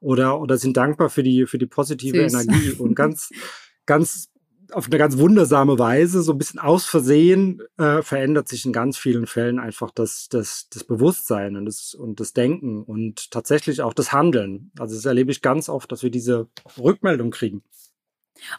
oder, 0.00 0.40
oder 0.40 0.58
sind 0.58 0.76
dankbar 0.76 1.08
für 1.08 1.22
die, 1.22 1.46
für 1.46 1.58
die 1.58 1.66
positive 1.66 2.18
süß. 2.18 2.32
Energie 2.32 2.72
und 2.72 2.96
ganz, 2.96 3.30
ganz 3.86 4.28
auf 4.72 4.86
eine 4.86 4.98
ganz 4.98 5.18
wundersame 5.18 5.78
Weise, 5.78 6.22
so 6.22 6.32
ein 6.32 6.38
bisschen 6.38 6.60
aus 6.60 6.84
Versehen, 6.84 7.62
äh, 7.78 8.02
verändert 8.02 8.48
sich 8.48 8.64
in 8.64 8.72
ganz 8.72 8.96
vielen 8.96 9.26
Fällen 9.26 9.58
einfach 9.58 9.90
das, 9.90 10.28
das, 10.28 10.68
das 10.70 10.84
Bewusstsein 10.84 11.56
und 11.56 11.66
das, 11.66 11.94
und 11.94 12.20
das 12.20 12.32
Denken 12.32 12.82
und 12.82 13.30
tatsächlich 13.30 13.82
auch 13.82 13.94
das 13.94 14.12
Handeln. 14.12 14.70
Also 14.78 14.94
das 14.94 15.04
erlebe 15.04 15.30
ich 15.30 15.42
ganz 15.42 15.68
oft, 15.68 15.90
dass 15.90 16.02
wir 16.02 16.10
diese 16.10 16.48
Rückmeldung 16.78 17.30
kriegen. 17.30 17.62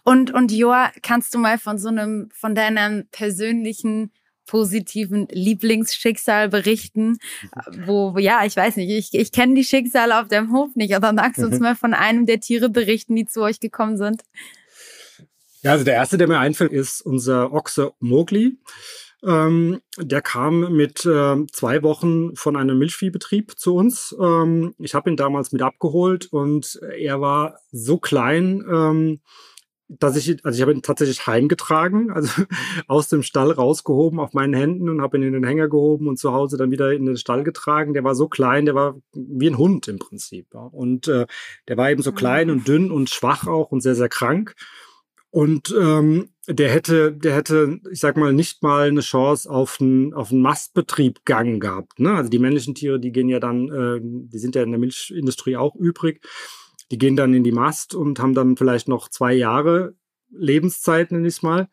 Und, 0.03 0.31
und 0.33 0.51
Joa, 0.51 0.91
kannst 1.01 1.33
du 1.33 1.39
mal 1.39 1.57
von 1.57 1.77
so 1.77 1.89
einem, 1.89 2.29
von 2.33 2.55
deinem 2.55 3.07
persönlichen 3.11 4.11
positiven 4.45 5.27
Lieblingsschicksal 5.29 6.49
berichten, 6.49 7.19
wo, 7.85 8.17
ja, 8.17 8.43
ich 8.45 8.55
weiß 8.55 8.77
nicht, 8.77 8.89
ich, 8.89 9.13
ich 9.13 9.31
kenne 9.31 9.53
die 9.53 9.63
Schicksale 9.63 10.19
auf 10.19 10.27
dem 10.27 10.51
Hof 10.51 10.75
nicht, 10.75 10.95
aber 10.95 11.13
magst 11.13 11.39
du 11.39 11.45
uns 11.45 11.59
mal 11.59 11.75
von 11.75 11.93
einem 11.93 12.25
der 12.25 12.39
Tiere 12.39 12.67
berichten, 12.67 13.15
die 13.15 13.27
zu 13.27 13.43
euch 13.43 13.59
gekommen 13.59 13.97
sind? 13.97 14.23
Ja, 15.61 15.71
also 15.71 15.83
der 15.83 15.95
erste, 15.95 16.17
der 16.17 16.27
mir 16.27 16.39
einfällt, 16.39 16.71
ist 16.71 17.01
unser 17.01 17.51
Ochse 17.51 17.91
Mowgli. 17.99 18.57
Ähm, 19.21 19.81
der 19.97 20.21
kam 20.21 20.73
mit 20.73 21.05
äh, 21.05 21.45
zwei 21.51 21.83
Wochen 21.83 22.35
von 22.35 22.55
einem 22.55 22.77
Milchviehbetrieb 22.77 23.59
zu 23.59 23.75
uns. 23.75 24.15
Ähm, 24.19 24.73
ich 24.77 24.95
habe 24.95 25.09
ihn 25.09 25.17
damals 25.17 25.51
mit 25.51 25.61
abgeholt 25.61 26.27
und 26.31 26.79
er 26.97 27.19
war 27.19 27.59
so 27.71 27.97
klein, 27.97 28.63
ähm, 28.71 29.19
dass 29.89 30.15
ich, 30.15 30.45
also 30.45 30.55
ich 30.55 30.61
habe 30.61 30.71
ihn 30.71 30.83
tatsächlich 30.83 31.27
heimgetragen, 31.27 32.11
also 32.13 32.43
aus 32.87 33.09
dem 33.09 33.23
Stall 33.23 33.51
rausgehoben 33.51 34.19
auf 34.19 34.33
meinen 34.33 34.53
Händen 34.53 34.87
und 34.87 35.01
habe 35.01 35.17
ihn 35.17 35.23
in 35.23 35.33
den 35.33 35.43
Hänger 35.43 35.67
gehoben 35.67 36.07
und 36.07 36.17
zu 36.17 36.31
Hause 36.31 36.55
dann 36.55 36.71
wieder 36.71 36.93
in 36.93 37.05
den 37.05 37.17
Stall 37.17 37.43
getragen. 37.43 37.93
Der 37.93 38.05
war 38.05 38.15
so 38.15 38.29
klein, 38.29 38.65
der 38.65 38.75
war 38.75 38.95
wie 39.13 39.49
ein 39.49 39.57
Hund 39.57 39.89
im 39.89 39.99
Prinzip. 39.99 40.47
Ja. 40.53 40.61
Und 40.61 41.09
äh, 41.09 41.25
der 41.67 41.75
war 41.75 41.91
eben 41.91 42.03
so 42.03 42.13
klein 42.13 42.47
mhm. 42.47 42.53
und 42.53 42.67
dünn 42.67 42.91
und 42.91 43.09
schwach 43.09 43.47
auch 43.47 43.71
und 43.71 43.81
sehr, 43.81 43.95
sehr 43.95 44.09
krank. 44.09 44.55
Und 45.31 45.73
ähm, 45.79 46.29
der 46.47 46.71
hätte, 46.71 47.13
der 47.13 47.35
hätte, 47.35 47.79
ich 47.91 47.99
sag 47.99 48.17
mal, 48.17 48.33
nicht 48.33 48.63
mal 48.63 48.87
eine 48.87 49.01
Chance 49.01 49.49
auf 49.49 49.79
einen, 49.79 50.13
auf 50.13 50.31
einen 50.31 50.41
Mastbetrieb 50.41 51.23
Gang 51.25 51.61
gehabt. 51.61 51.99
Ne? 51.99 52.13
Also 52.13 52.29
die 52.29 52.39
männlichen 52.39 52.73
Tiere, 52.73 52.99
die 52.99 53.11
gehen 53.11 53.29
ja 53.29 53.39
dann, 53.39 53.69
äh, 53.69 53.99
die 54.01 54.39
sind 54.39 54.55
ja 54.55 54.63
in 54.63 54.71
der 54.71 54.79
Milchindustrie 54.79 55.57
auch 55.57 55.75
übrig. 55.75 56.25
Die 56.91 56.97
gehen 56.97 57.15
dann 57.15 57.35
in 57.35 57.43
die 57.43 57.51
Mast 57.51 57.93
und 57.93 58.19
haben 58.19 58.33
dann 58.33 58.57
vielleicht 58.57 58.87
noch 58.87 59.09
zwei 59.09 59.33
Jahre 59.33 59.93
Lebenszeit, 60.31 61.11
nenne 61.11 61.27
ich 61.27 61.35
es 61.35 61.43
mal. 61.43 61.69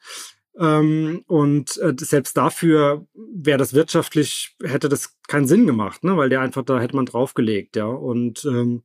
Ähm, 0.59 1.23
und 1.27 1.79
äh, 1.79 1.95
selbst 1.99 2.37
dafür 2.37 3.07
wäre 3.15 3.59
das 3.59 3.73
wirtschaftlich, 3.73 4.57
hätte 4.63 4.91
das 4.91 5.19
keinen 5.29 5.47
Sinn 5.47 5.67
gemacht, 5.67 6.05
ne? 6.05 6.17
weil 6.19 6.29
der 6.29 6.41
einfach, 6.41 6.63
da 6.63 6.81
hätte 6.81 6.97
man 6.97 7.07
draufgelegt, 7.07 7.77
ja. 7.77 7.87
Und 7.87 8.45
ähm, 8.45 8.83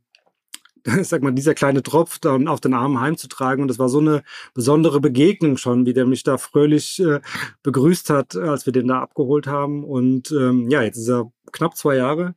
sag 1.01 1.21
mal, 1.21 1.31
dieser 1.31 1.53
kleine 1.53 1.83
Tropf 1.83 2.19
dann 2.19 2.47
auf 2.47 2.61
den 2.61 2.73
Arm 2.73 2.99
heimzutragen. 2.99 3.61
Und 3.63 3.67
das 3.67 3.79
war 3.79 3.89
so 3.89 3.99
eine 3.99 4.23
besondere 4.53 4.99
Begegnung 4.99 5.57
schon, 5.57 5.85
wie 5.85 5.93
der 5.93 6.05
mich 6.05 6.23
da 6.23 6.37
fröhlich 6.37 6.99
äh, 6.99 7.19
begrüßt 7.63 8.09
hat, 8.09 8.35
als 8.35 8.65
wir 8.65 8.73
den 8.73 8.87
da 8.87 9.01
abgeholt 9.01 9.47
haben. 9.47 9.83
Und 9.83 10.31
ähm, 10.31 10.69
ja, 10.69 10.81
jetzt 10.81 10.97
ist 10.97 11.09
er 11.09 11.31
knapp 11.51 11.75
zwei 11.75 11.95
Jahre 11.95 12.35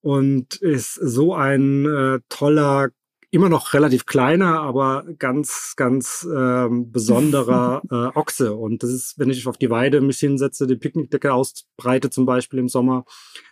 und 0.00 0.54
ist 0.56 0.94
so 0.94 1.34
ein 1.34 1.84
äh, 1.84 2.20
toller, 2.28 2.90
immer 3.36 3.50
noch 3.50 3.74
relativ 3.74 4.06
kleiner, 4.06 4.60
aber 4.62 5.04
ganz, 5.18 5.74
ganz 5.76 6.26
ähm, 6.34 6.90
besonderer 6.90 7.82
äh, 7.90 8.18
Ochse. 8.18 8.54
Und 8.54 8.82
das 8.82 8.90
ist, 8.90 9.18
wenn 9.18 9.28
ich 9.28 9.46
auf 9.46 9.58
die 9.58 9.68
Weide 9.68 10.00
mich 10.00 10.18
hinsetze, 10.18 10.66
die 10.66 10.76
Picknickdecke 10.76 11.34
ausbreite 11.34 12.08
zum 12.08 12.24
Beispiel 12.24 12.58
im 12.58 12.70
Sommer, 12.70 13.04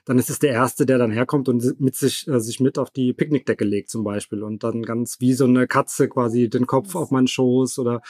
dann 0.07 0.19
ist 0.19 0.31
es 0.31 0.39
der 0.39 0.53
Erste, 0.53 0.87
der 0.87 0.97
dann 0.97 1.11
herkommt 1.11 1.51
und 1.51 1.79
mit 1.81 1.97
sich, 1.97 2.27
äh, 2.29 2.41
sich 2.41 2.61
mit 2.61 2.79
auf 2.79 2.91
die 2.91 3.13
Picknickdecke 3.13 3.67
legt 3.67 3.91
zum 3.91 4.05
Beispiel 4.05 4.43
und 4.43 4.65
dann 4.65 4.83
ganz 4.83 5.21
wie 5.21 5.35
so 5.35 5.45
eine 5.45 5.67
Katze 5.67 6.09
quasi 6.09 6.49
den 6.49 6.67
Kopf 6.67 6.95
auf 6.95 7.11
meinen 7.11 7.29
Schoß 7.29 7.79
oder 7.79 8.01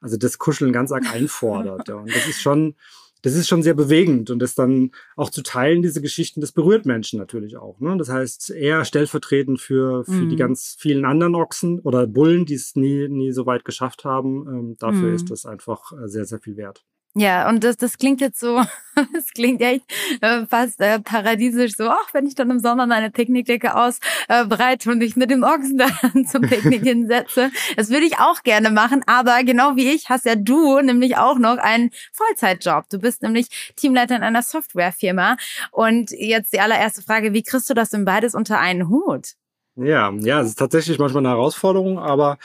also 0.00 0.16
das 0.16 0.38
Kuscheln 0.38 0.72
ganz 0.72 0.92
arg 0.92 1.12
einfordert. 1.12 1.88
ja. 1.88 1.96
Und 1.96 2.08
das 2.08 2.26
ist 2.26 2.40
schon 2.40 2.74
das 3.22 3.34
ist 3.34 3.48
schon 3.48 3.62
sehr 3.62 3.74
bewegend 3.74 4.30
und 4.30 4.38
das 4.38 4.54
dann 4.54 4.92
auch 5.16 5.30
zu 5.30 5.42
teilen, 5.42 5.82
diese 5.82 6.00
Geschichten, 6.00 6.40
das 6.40 6.52
berührt 6.52 6.86
Menschen 6.86 7.18
natürlich 7.18 7.56
auch. 7.56 7.80
Ne? 7.80 7.96
Das 7.96 8.08
heißt, 8.08 8.50
eher 8.50 8.84
stellvertretend 8.84 9.60
für, 9.60 10.04
für 10.04 10.12
mhm. 10.12 10.30
die 10.30 10.36
ganz 10.36 10.76
vielen 10.78 11.04
anderen 11.04 11.34
Ochsen 11.34 11.80
oder 11.80 12.06
Bullen, 12.06 12.46
die 12.46 12.54
es 12.54 12.76
nie, 12.76 13.08
nie 13.08 13.32
so 13.32 13.46
weit 13.46 13.64
geschafft 13.64 14.04
haben. 14.04 14.46
Ähm, 14.48 14.76
dafür 14.78 15.08
mhm. 15.08 15.14
ist 15.14 15.30
das 15.30 15.46
einfach 15.46 15.92
äh, 15.92 16.08
sehr, 16.08 16.24
sehr 16.24 16.40
viel 16.40 16.56
wert. 16.56 16.84
Ja, 17.14 17.48
und 17.48 17.64
das, 17.64 17.76
das 17.76 17.98
klingt 17.98 18.20
jetzt 18.20 18.38
so, 18.38 18.62
das 19.12 19.32
klingt 19.34 19.60
echt 19.60 19.84
äh, 20.20 20.46
fast 20.46 20.80
äh, 20.80 21.00
paradiesisch, 21.00 21.74
so, 21.74 21.88
ach, 21.88 22.12
wenn 22.12 22.26
ich 22.26 22.34
dann 22.34 22.50
im 22.50 22.60
Sommer 22.60 22.86
meine 22.86 23.10
Picknickdecke 23.10 23.74
ausbreite 23.74 24.88
äh, 24.88 24.92
und 24.92 24.98
mich 24.98 25.16
mit 25.16 25.30
dem 25.30 25.42
Ochsen 25.42 25.78
dann 26.02 26.26
zum 26.26 26.42
Picknick 26.42 26.82
hinsetze. 26.82 27.50
Das 27.76 27.90
würde 27.90 28.06
ich 28.06 28.18
auch 28.18 28.42
gerne 28.42 28.70
machen, 28.70 29.02
aber 29.06 29.42
genau 29.42 29.74
wie 29.76 29.90
ich 29.90 30.08
hast 30.08 30.26
ja 30.26 30.36
du 30.36 30.80
nämlich 30.80 31.16
auch 31.16 31.38
noch 31.38 31.56
einen 31.56 31.90
Vollzeitjob. 32.12 32.88
Du 32.90 32.98
bist 32.98 33.22
nämlich 33.22 33.72
Teamleiter 33.76 34.14
in 34.14 34.22
einer 34.22 34.42
Softwarefirma. 34.42 35.36
Und 35.70 36.10
jetzt 36.10 36.52
die 36.52 36.60
allererste 36.60 37.02
Frage, 37.02 37.32
wie 37.32 37.42
kriegst 37.42 37.68
du 37.70 37.74
das 37.74 37.90
denn 37.90 38.04
beides 38.04 38.34
unter 38.34 38.58
einen 38.58 38.88
Hut? 38.88 39.34
Ja, 39.76 40.12
ja, 40.12 40.40
es 40.40 40.48
ist 40.48 40.58
tatsächlich 40.58 40.98
manchmal 40.98 41.22
eine 41.22 41.34
Herausforderung, 41.34 41.98
aber 41.98 42.38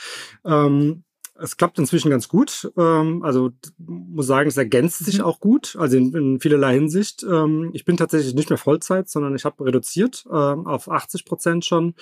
ähm, 0.44 1.04
es 1.40 1.56
klappt 1.56 1.78
inzwischen 1.78 2.10
ganz 2.10 2.28
gut. 2.28 2.70
Ähm, 2.76 3.22
also 3.22 3.50
muss 3.78 4.26
sagen, 4.26 4.48
es 4.48 4.56
ergänzt 4.56 5.04
sich 5.04 5.18
mhm. 5.18 5.24
auch 5.24 5.40
gut, 5.40 5.76
also 5.78 5.96
in, 5.96 6.14
in 6.14 6.40
vielerlei 6.40 6.74
Hinsicht. 6.74 7.24
Ähm, 7.28 7.70
ich 7.72 7.84
bin 7.84 7.96
tatsächlich 7.96 8.34
nicht 8.34 8.50
mehr 8.50 8.58
Vollzeit, 8.58 9.08
sondern 9.08 9.34
ich 9.34 9.44
habe 9.44 9.64
reduziert 9.64 10.24
ähm, 10.30 10.66
auf 10.66 10.88
80 10.88 11.24
Prozent 11.24 11.64
schon 11.64 11.94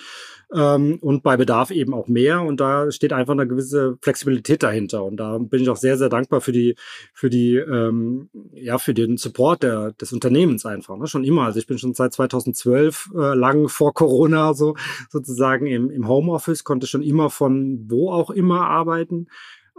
ähm, 0.53 0.99
und 1.01 1.23
bei 1.23 1.35
Bedarf 1.35 1.71
eben 1.71 1.93
auch 1.93 2.07
mehr. 2.07 2.41
Und 2.41 2.59
da 2.59 2.91
steht 2.91 3.11
einfach 3.11 3.33
eine 3.33 3.47
gewisse 3.47 3.97
Flexibilität 4.01 4.61
dahinter. 4.61 5.03
Und 5.03 5.17
da 5.17 5.39
bin 5.39 5.61
ich 5.61 5.69
auch 5.69 5.77
sehr, 5.77 5.97
sehr 5.97 6.09
dankbar 6.09 6.41
für 6.41 6.51
die, 6.51 6.75
für 7.13 7.29
die, 7.29 7.55
ähm, 7.55 8.29
ja, 8.53 8.77
für 8.77 8.93
den 8.93 9.17
Support 9.17 9.63
der, 9.63 9.93
des 9.93 10.13
Unternehmens 10.13 10.65
einfach. 10.65 10.95
Ne? 10.97 11.07
Schon 11.07 11.23
immer. 11.23 11.43
Also 11.43 11.57
ich 11.57 11.65
bin 11.65 11.79
schon 11.79 11.95
seit 11.95 12.13
2012 12.13 13.11
äh, 13.15 13.33
lang 13.33 13.67
vor 13.67 13.93
Corona 13.95 14.53
so 14.53 14.75
sozusagen 15.09 15.65
im, 15.65 15.89
im 15.89 16.07
Homeoffice, 16.07 16.63
konnte 16.63 16.85
schon 16.85 17.01
immer 17.01 17.31
von 17.31 17.85
wo 17.89 18.11
auch 18.11 18.29
immer 18.29 18.67
arbeiten. 18.67 19.22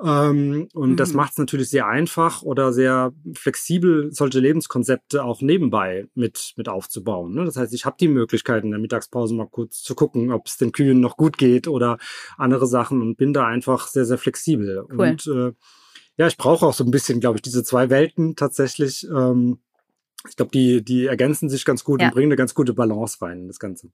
Ähm, 0.03 0.69
und 0.75 0.91
mhm. 0.91 0.97
das 0.97 1.13
macht 1.13 1.33
es 1.33 1.39
natürlich 1.39 1.69
sehr 1.69 1.87
einfach 1.87 2.43
oder 2.43 2.73
sehr 2.73 3.13
flexibel, 3.35 4.13
solche 4.13 4.41
Lebenskonzepte 4.41 5.23
auch 5.23 5.41
nebenbei 5.41 6.09
mit, 6.15 6.53
mit 6.57 6.69
aufzubauen. 6.69 7.35
Ne? 7.35 7.45
Das 7.45 7.57
heißt, 7.57 7.73
ich 7.75 7.85
habe 7.85 7.97
die 8.01 8.09
Möglichkeit, 8.09 8.65
in 8.65 8.73
der 8.73 8.81
Mittagspause 8.81 9.35
mal 9.35 9.47
kurz 9.49 9.83
zu 9.83 9.95
gucken, 9.95 10.33
ob 10.33 10.47
es 10.47 10.57
den 10.57 10.73
Kühen 10.73 10.99
noch 10.99 11.17
gut 11.17 11.39
geht 11.39 11.69
oder 11.69 11.99
andere 12.37 12.67
Sachen 12.67 13.03
und 13.03 13.17
bin 13.17 13.33
da 13.33 13.47
einfach 13.47 13.87
sehr, 13.87 14.05
sehr 14.05 14.19
flexibel. 14.19 14.85
Cool. 14.91 15.01
Und 15.01 15.27
äh, 15.29 15.53
ja, 16.17 16.27
ich 16.27 16.37
brauche 16.37 16.67
auch 16.67 16.75
so 16.75 16.85
ein 16.85 16.91
bisschen, 16.91 17.21
glaube 17.21 17.39
ich, 17.39 17.43
diese 17.43 17.63
zwei 17.63 17.89
Welten 17.89 18.35
tatsächlich. 18.35 19.07
Ähm, 19.15 19.59
ich 20.29 20.37
glaube, 20.37 20.51
die, 20.53 20.83
die 20.83 21.07
ergänzen 21.07 21.49
sich 21.49 21.65
ganz 21.65 21.85
gut 21.85 22.01
ja. 22.01 22.09
und 22.09 22.15
bringen 22.15 22.29
eine 22.29 22.37
ganz 22.37 22.55
gute 22.55 22.75
Balance 22.75 23.19
rein 23.21 23.43
in 23.43 23.49
das 23.49 23.59
Ganze. 23.59 23.91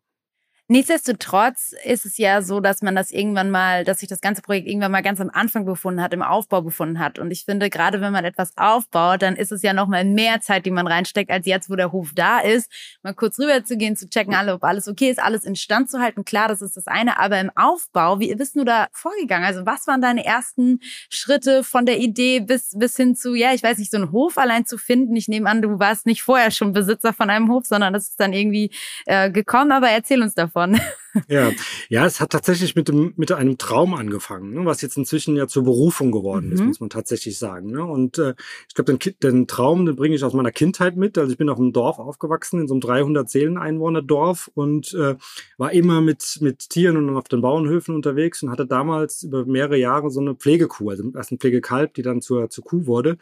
Nichtsdestotrotz 0.73 1.75
ist 1.85 2.07
es 2.07 2.17
ja 2.17 2.43
so, 2.43 2.61
dass 2.61 2.81
man 2.81 2.95
das 2.95 3.11
irgendwann 3.11 3.51
mal, 3.51 3.83
dass 3.83 3.99
sich 3.99 4.09
das 4.09 4.21
ganze 4.21 4.41
Projekt 4.41 4.69
irgendwann 4.69 4.93
mal 4.93 5.01
ganz 5.01 5.21
am 5.21 5.29
Anfang 5.29 5.65
befunden 5.65 6.01
hat, 6.01 6.15
im 6.15 6.23
Aufbau 6.23 6.63
befunden 6.63 7.01
hat. 7.01 7.19
Und 7.19 7.33
ich 7.33 7.45
finde, 7.45 7.71
gerade 7.71 8.01
wenn 8.01 8.13
man 8.13 8.25
etwas 8.25 8.57
aufbaut, 8.57 9.21
dann 9.23 9.35
ist 9.35 9.51
es 9.51 9.63
ja 9.63 9.73
noch 9.73 9.89
mal 9.89 10.05
mehr 10.05 10.41
Zeit, 10.41 10.67
die 10.67 10.71
man 10.71 10.87
reinsteckt, 10.87 11.29
als 11.29 11.45
jetzt, 11.47 11.71
wo 11.71 11.75
der 11.75 11.91
Hof 11.91 12.13
da 12.15 12.39
ist. 12.39 12.71
Mal 13.03 13.15
kurz 13.15 13.41
rüber 13.41 13.65
zu 13.65 13.77
gehen, 13.77 13.97
zu 13.97 14.09
checken, 14.09 14.33
alle, 14.33 14.55
ob 14.55 14.63
alles 14.63 14.87
okay 14.87 15.11
ist, 15.11 15.21
alles 15.21 15.43
instand 15.43 15.91
zu 15.91 15.99
halten. 15.99 16.25
Klar, 16.25 16.47
das 16.47 16.63
ist 16.63 16.77
das 16.77 16.87
eine. 16.87 17.19
Aber 17.19 17.41
im 17.41 17.51
Aufbau, 17.57 18.21
wie 18.21 18.33
bist 18.37 18.55
du 18.55 18.63
da 18.63 18.87
vorgegangen? 18.93 19.45
Also 19.45 19.67
was 19.67 19.89
waren 19.89 20.01
deine 20.01 20.25
ersten 20.25 20.79
Schritte 21.09 21.65
von 21.65 21.85
der 21.85 21.99
Idee 21.99 22.39
bis, 22.39 22.79
bis 22.79 22.97
hin 22.97 23.17
zu, 23.17 23.35
ja, 23.35 23.53
ich 23.55 23.65
weiß 23.65 23.79
nicht, 23.79 23.91
so 23.91 23.97
einen 23.97 24.13
Hof 24.13 24.39
allein 24.39 24.65
zu 24.67 24.79
finden? 24.79 25.17
Ich 25.17 25.27
nehme 25.27 25.51
an, 25.51 25.63
du 25.63 25.81
warst 25.81 26.07
nicht 26.07 26.23
vorher 26.23 26.53
schon 26.53 26.73
Besitzer 26.73 27.13
von 27.13 27.29
einem 27.29 27.51
Hof, 27.51 27.67
sondern 27.67 27.93
das 27.93 28.11
ist 28.11 28.21
dann 28.21 28.33
irgendwie 28.33 28.71
äh, 29.07 29.33
gekommen. 29.33 29.73
Aber 29.73 29.91
erzähl 29.91 30.23
uns 30.23 30.37
davon 30.37 30.60
davon. 30.61 30.81
Ja, 31.27 31.51
ja, 31.89 32.07
es 32.07 32.21
hat 32.21 32.31
tatsächlich 32.31 32.77
mit, 32.77 32.87
dem, 32.87 33.15
mit 33.17 33.33
einem 33.33 33.59
Traum 33.59 33.95
angefangen, 33.95 34.53
ne, 34.53 34.65
was 34.65 34.81
jetzt 34.81 34.97
inzwischen 34.97 35.35
ja 35.35 35.49
zur 35.49 35.65
Berufung 35.65 36.13
geworden 36.13 36.47
mhm. 36.47 36.53
ist, 36.53 36.63
muss 36.63 36.79
man 36.79 36.89
tatsächlich 36.89 37.37
sagen. 37.37 37.73
Ne? 37.73 37.85
Und 37.85 38.19
äh, 38.19 38.35
ich 38.69 38.77
glaube, 38.77 38.97
den, 38.97 39.15
den 39.21 39.49
Traum, 39.49 39.87
den 39.87 39.97
bringe 39.97 40.15
ich 40.15 40.23
aus 40.23 40.35
meiner 40.35 40.53
Kindheit 40.53 40.97
mit. 40.97 41.19
Also 41.19 41.33
ich 41.33 41.37
bin 41.37 41.49
auf 41.49 41.59
einem 41.59 41.73
Dorf 41.73 41.99
aufgewachsen, 41.99 42.61
in 42.61 42.69
so 42.69 42.75
einem 42.75 42.81
300 42.81 43.29
Seelen-Einwohner-Dorf 43.29 44.53
und 44.55 44.95
äh, 44.95 45.17
war 45.59 45.73
immer 45.73 46.01
mit, 46.01 46.39
mit 46.43 46.71
Tieren 46.71 46.97
und 46.97 47.17
auf 47.17 47.27
den 47.27 47.41
Bauernhöfen 47.41 47.97
unterwegs 47.97 48.45
und 48.45 48.51
hatte 48.51 48.67
damals 48.67 49.25
über 49.25 49.45
mehrere 49.45 49.79
Jahre 49.79 50.11
so 50.11 50.21
eine 50.21 50.37
Pflegekuh, 50.37 50.91
also 50.91 51.11
erst 51.17 51.33
ein 51.33 51.39
Pflegekalb, 51.39 51.93
die 51.95 52.03
dann 52.03 52.23
zur, 52.23 52.51
zur 52.51 52.63
Kuh 52.63 52.87
wurde. 52.87 53.19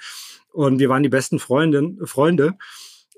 Und 0.52 0.78
wir 0.78 0.90
waren 0.90 1.02
die 1.02 1.08
besten 1.08 1.38
Freundin, 1.38 2.00
Freunde. 2.04 2.58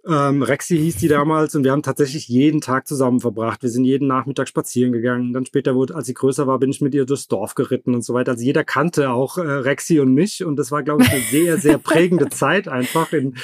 Ähm, 0.06 0.42
Rexy 0.42 0.78
hieß 0.78 0.96
die 0.96 1.08
damals 1.08 1.54
und 1.54 1.64
wir 1.64 1.72
haben 1.72 1.82
tatsächlich 1.82 2.28
jeden 2.28 2.60
Tag 2.60 2.86
zusammen 2.86 3.20
verbracht. 3.20 3.62
Wir 3.62 3.70
sind 3.70 3.84
jeden 3.84 4.08
Nachmittag 4.08 4.48
spazieren 4.48 4.92
gegangen. 4.92 5.32
Dann 5.32 5.44
später 5.44 5.74
wurde, 5.74 5.94
als 5.94 6.06
sie 6.06 6.14
größer 6.14 6.46
war, 6.46 6.58
bin 6.58 6.70
ich 6.70 6.80
mit 6.80 6.94
ihr 6.94 7.04
durchs 7.04 7.28
Dorf 7.28 7.54
geritten 7.54 7.94
und 7.94 8.02
so 8.02 8.14
weiter. 8.14 8.32
Also 8.32 8.44
jeder 8.44 8.64
kannte 8.64 9.10
auch 9.10 9.36
äh, 9.36 9.42
Rexy 9.42 10.00
und 10.00 10.14
mich 10.14 10.44
und 10.44 10.56
das 10.56 10.70
war, 10.70 10.82
glaube 10.82 11.02
ich, 11.02 11.10
eine 11.10 11.20
sehr, 11.20 11.58
sehr 11.58 11.78
prägende 11.78 12.28
Zeit 12.30 12.66
einfach, 12.68 13.12
in, 13.12 13.36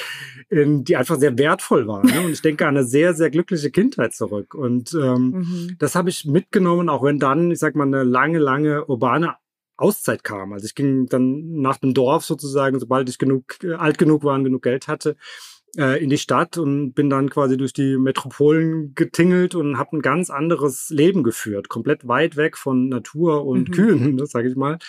in, 0.49 0.83
die 0.83 0.95
einfach 0.95 1.17
sehr 1.17 1.37
wertvoll 1.37 1.87
war. 1.87 2.03
Ne? 2.03 2.21
Und 2.25 2.31
ich 2.31 2.41
denke 2.41 2.65
an 2.65 2.75
eine 2.75 2.85
sehr, 2.85 3.13
sehr 3.13 3.29
glückliche 3.29 3.69
Kindheit 3.69 4.15
zurück. 4.15 4.55
Und 4.55 4.93
ähm, 4.93 5.29
mhm. 5.29 5.75
das 5.79 5.95
habe 5.95 6.09
ich 6.09 6.25
mitgenommen, 6.25 6.89
auch 6.89 7.03
wenn 7.03 7.19
dann, 7.19 7.51
ich 7.51 7.59
sag 7.59 7.75
mal, 7.75 7.85
eine 7.85 8.03
lange, 8.03 8.39
lange 8.39 8.85
urbane 8.85 9.35
Auszeit 9.77 10.23
kam. 10.23 10.53
Also 10.53 10.65
ich 10.65 10.73
ging 10.73 11.05
dann 11.05 11.61
nach 11.61 11.77
dem 11.77 11.93
Dorf 11.93 12.25
sozusagen, 12.25 12.79
sobald 12.79 13.09
ich 13.09 13.19
genug 13.19 13.63
äh, 13.63 13.73
alt 13.73 13.97
genug 13.99 14.23
war 14.23 14.35
und 14.35 14.43
genug 14.43 14.63
Geld 14.63 14.87
hatte, 14.87 15.15
äh, 15.77 16.03
in 16.03 16.09
die 16.09 16.17
Stadt 16.17 16.57
und 16.57 16.93
bin 16.93 17.09
dann 17.09 17.29
quasi 17.29 17.55
durch 17.55 17.73
die 17.73 17.97
Metropolen 17.97 18.93
getingelt 18.95 19.55
und 19.55 19.77
habe 19.77 19.97
ein 19.97 20.01
ganz 20.01 20.29
anderes 20.29 20.89
Leben 20.89 21.23
geführt, 21.23 21.69
komplett 21.69 22.07
weit 22.07 22.35
weg 22.35 22.57
von 22.57 22.89
Natur 22.89 23.45
und 23.45 23.69
mhm. 23.69 23.73
Kühen, 23.73 24.17
das 24.17 24.31
sage 24.31 24.49
ich 24.49 24.55
mal. 24.55 24.79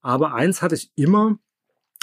Aber 0.00 0.34
eins 0.34 0.62
hatte 0.62 0.74
ich 0.74 0.90
immer, 0.96 1.38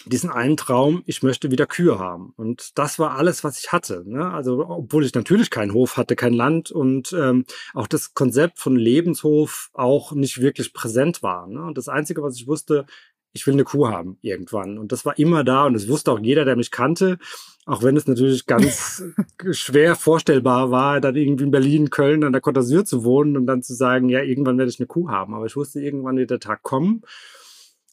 diesen 0.05 0.29
einen 0.29 0.55
Traum, 0.55 1.03
ich 1.05 1.24
möchte 1.24 1.51
wieder 1.51 1.67
Kühe 1.67 2.00
haben. 2.00 2.34
Und 2.38 2.77
das 2.77 3.00
war 3.00 3.17
alles, 3.17 3.43
was 3.43 3.60
ich 3.60 3.74
hatte. 3.74 4.03
Ne? 4.05 4.31
Also, 4.31 4.65
obwohl 4.65 5.05
ich 5.05 5.13
natürlich 5.13 5.50
keinen 5.50 5.74
Hof 5.74 5.98
hatte, 5.98 6.15
kein 6.15 6.34
Land 6.34 6.72
und 6.72 7.13
ähm, 7.13 7.46
auch 7.74 7.88
das 7.88 8.13
Konzept 8.13 8.60
von 8.60 8.77
Lebenshof 8.77 9.69
auch 9.74 10.13
nicht 10.13 10.41
wirklich 10.41 10.74
präsent 10.74 11.22
war. 11.22 11.48
Ne? 11.48 11.62
Und 11.63 11.77
das 11.77 11.89
Einzige, 11.89 12.24
was 12.24 12.38
ich 12.38 12.48
wusste, 12.48 12.86
ich 13.33 13.45
will 13.45 13.53
eine 13.53 13.63
Kuh 13.63 13.88
haben 13.88 14.17
irgendwann. 14.21 14.77
Und 14.77 14.91
das 14.91 15.05
war 15.05 15.17
immer 15.19 15.43
da 15.43 15.65
und 15.65 15.74
das 15.74 15.88
wusste 15.88 16.12
auch 16.12 16.19
jeder, 16.19 16.45
der 16.45 16.55
mich 16.55 16.71
kannte. 16.71 17.17
Auch 17.65 17.83
wenn 17.83 17.95
es 17.95 18.07
natürlich 18.07 18.45
ganz 18.45 19.03
schwer 19.51 19.95
vorstellbar 19.95 20.71
war, 20.71 21.00
dann 21.01 21.15
irgendwie 21.15 21.43
in 21.43 21.51
Berlin, 21.51 21.89
Köln 21.89 22.24
an 22.24 22.33
der 22.33 22.41
Côte 22.41 22.59
d'Azur 22.59 22.86
zu 22.86 23.03
wohnen 23.03 23.38
und 23.38 23.45
dann 23.45 23.62
zu 23.62 23.75
sagen, 23.75 24.09
ja, 24.09 24.21
irgendwann 24.21 24.57
werde 24.57 24.71
ich 24.71 24.79
eine 24.79 24.88
Kuh 24.88 25.09
haben. 25.09 25.33
Aber 25.33 25.45
ich 25.45 25.55
wusste, 25.55 25.79
irgendwann 25.79 26.17
wird 26.17 26.31
der 26.31 26.39
Tag 26.39 26.63
kommen. 26.63 27.03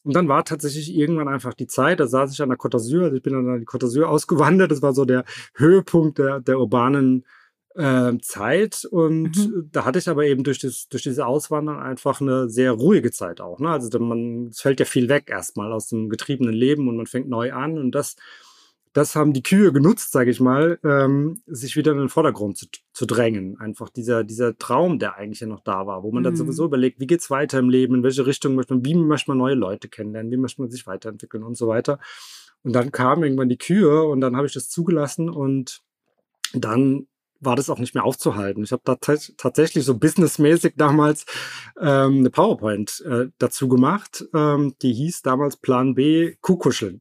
Und 0.05 0.15
dann 0.15 0.29
war 0.29 0.45
tatsächlich 0.45 0.95
irgendwann 0.95 1.29
einfach 1.29 1.53
die 1.53 1.67
Zeit, 1.67 1.99
da 1.99 2.07
saß 2.07 2.33
ich 2.33 2.41
an 2.41 2.49
der 2.49 2.59
Côte 2.59 2.77
d'Azur, 2.77 3.05
also 3.05 3.17
ich 3.17 3.23
bin 3.23 3.33
dann 3.33 3.49
an 3.49 3.59
die 3.59 3.67
Côte 3.67 3.87
d'Azur 3.87 4.05
ausgewandert, 4.05 4.71
das 4.71 4.81
war 4.81 4.95
so 4.95 5.05
der 5.05 5.25
Höhepunkt 5.55 6.19
der, 6.19 6.39
der 6.39 6.61
urbanen 6.61 7.25
äh, 7.77 8.19
Zeit 8.21 8.87
und 8.91 9.37
mhm. 9.37 9.69
da 9.71 9.85
hatte 9.85 9.99
ich 9.99 10.09
aber 10.09 10.25
eben 10.25 10.45
durch, 10.45 10.59
das, 10.59 10.89
durch 10.89 11.03
diese 11.03 11.27
Auswandern 11.27 11.79
einfach 11.79 12.21
eine 12.21 12.49
sehr 12.49 12.73
ruhige 12.73 13.11
Zeit 13.11 13.41
auch. 13.41 13.59
Ne? 13.59 13.71
Also 13.71 13.99
man, 13.99 14.49
es 14.49 14.61
fällt 14.61 14.81
ja 14.81 14.87
viel 14.87 15.09
weg 15.09 15.29
erstmal 15.29 15.73
aus 15.73 15.89
dem 15.89 16.09
getriebenen 16.09 16.55
Leben 16.55 16.89
und 16.89 16.97
man 16.97 17.07
fängt 17.07 17.29
neu 17.29 17.53
an 17.53 17.79
und 17.79 17.93
das, 17.93 18.17
das 18.95 19.15
haben 19.15 19.35
die 19.35 19.43
Kühe 19.43 19.75
genutzt, 19.75 20.13
sage 20.13 20.31
ich 20.31 20.41
mal, 20.41 20.79
ähm, 20.83 21.43
sich 21.47 21.77
wieder 21.77 21.93
in 21.93 21.99
den 21.99 22.09
Vordergrund 22.09 22.57
zu, 22.57 22.67
zu 22.95 23.05
drängen. 23.05 23.61
Einfach 23.61 23.91
dieser, 23.91 24.25
dieser 24.25 24.57
Traum, 24.57 24.99
der 24.99 25.17
eigentlich 25.17 25.41
ja 25.41 25.47
noch 25.47 25.61
da 25.61 25.87
war, 25.87 26.03
wo 26.03 26.11
man 26.13 26.23
mhm. 26.23 26.25
dann 26.25 26.37
sowieso 26.37 26.65
überlegt, 26.65 26.99
wie 26.99 27.07
geht's 27.07 27.29
weiter 27.29 27.59
im 27.59 27.69
Leben, 27.69 27.97
in 27.97 28.03
welche 28.03 28.25
Richtung 28.25 28.55
möchte 28.55 28.73
man, 28.73 28.87
wie 28.87 28.95
möchte 28.95 29.31
man 29.31 29.39
neue 29.39 29.55
Leute 29.55 29.89
kennenlernen, 29.89 30.33
wie 30.33 30.39
möchte 30.39 30.63
man 30.63 30.71
sich 30.71 30.87
weiterentwickeln 30.87 31.43
und 31.43 31.59
so 31.59 31.69
weiter. 31.69 31.99
Und 32.63 32.73
dann 32.73 32.91
kamen 32.91 33.23
irgendwann 33.23 33.51
die 33.51 33.59
Kühe 33.59 34.03
und 34.05 34.23
dann 34.23 34.35
habe 34.35 34.47
ich 34.47 34.55
das 34.55 34.71
zugelassen 34.71 35.29
und 35.29 35.83
dann 36.55 37.07
war 37.47 37.57
das 37.57 37.71
auch 37.71 37.79
nicht 37.79 37.95
mehr 37.95 38.05
aufzuhalten. 38.05 38.63
Ich 38.63 38.73
habe 38.73 38.83
da 38.85 38.97
tatsächlich 38.97 39.85
so 39.85 39.97
businessmäßig 39.97 40.75
damals 40.77 41.25
ähm, 41.81 42.19
eine 42.19 42.31
PowerPoint 42.31 43.03
äh, 43.09 43.29
dazu 43.39 43.69
gemacht. 43.69 44.25
Ähm, 44.35 44.75
die 44.83 44.93
hieß 44.93 45.23
damals 45.23 45.57
Plan 45.57 45.95
B 45.95 46.35
Kuhkuscheln. 46.43 47.01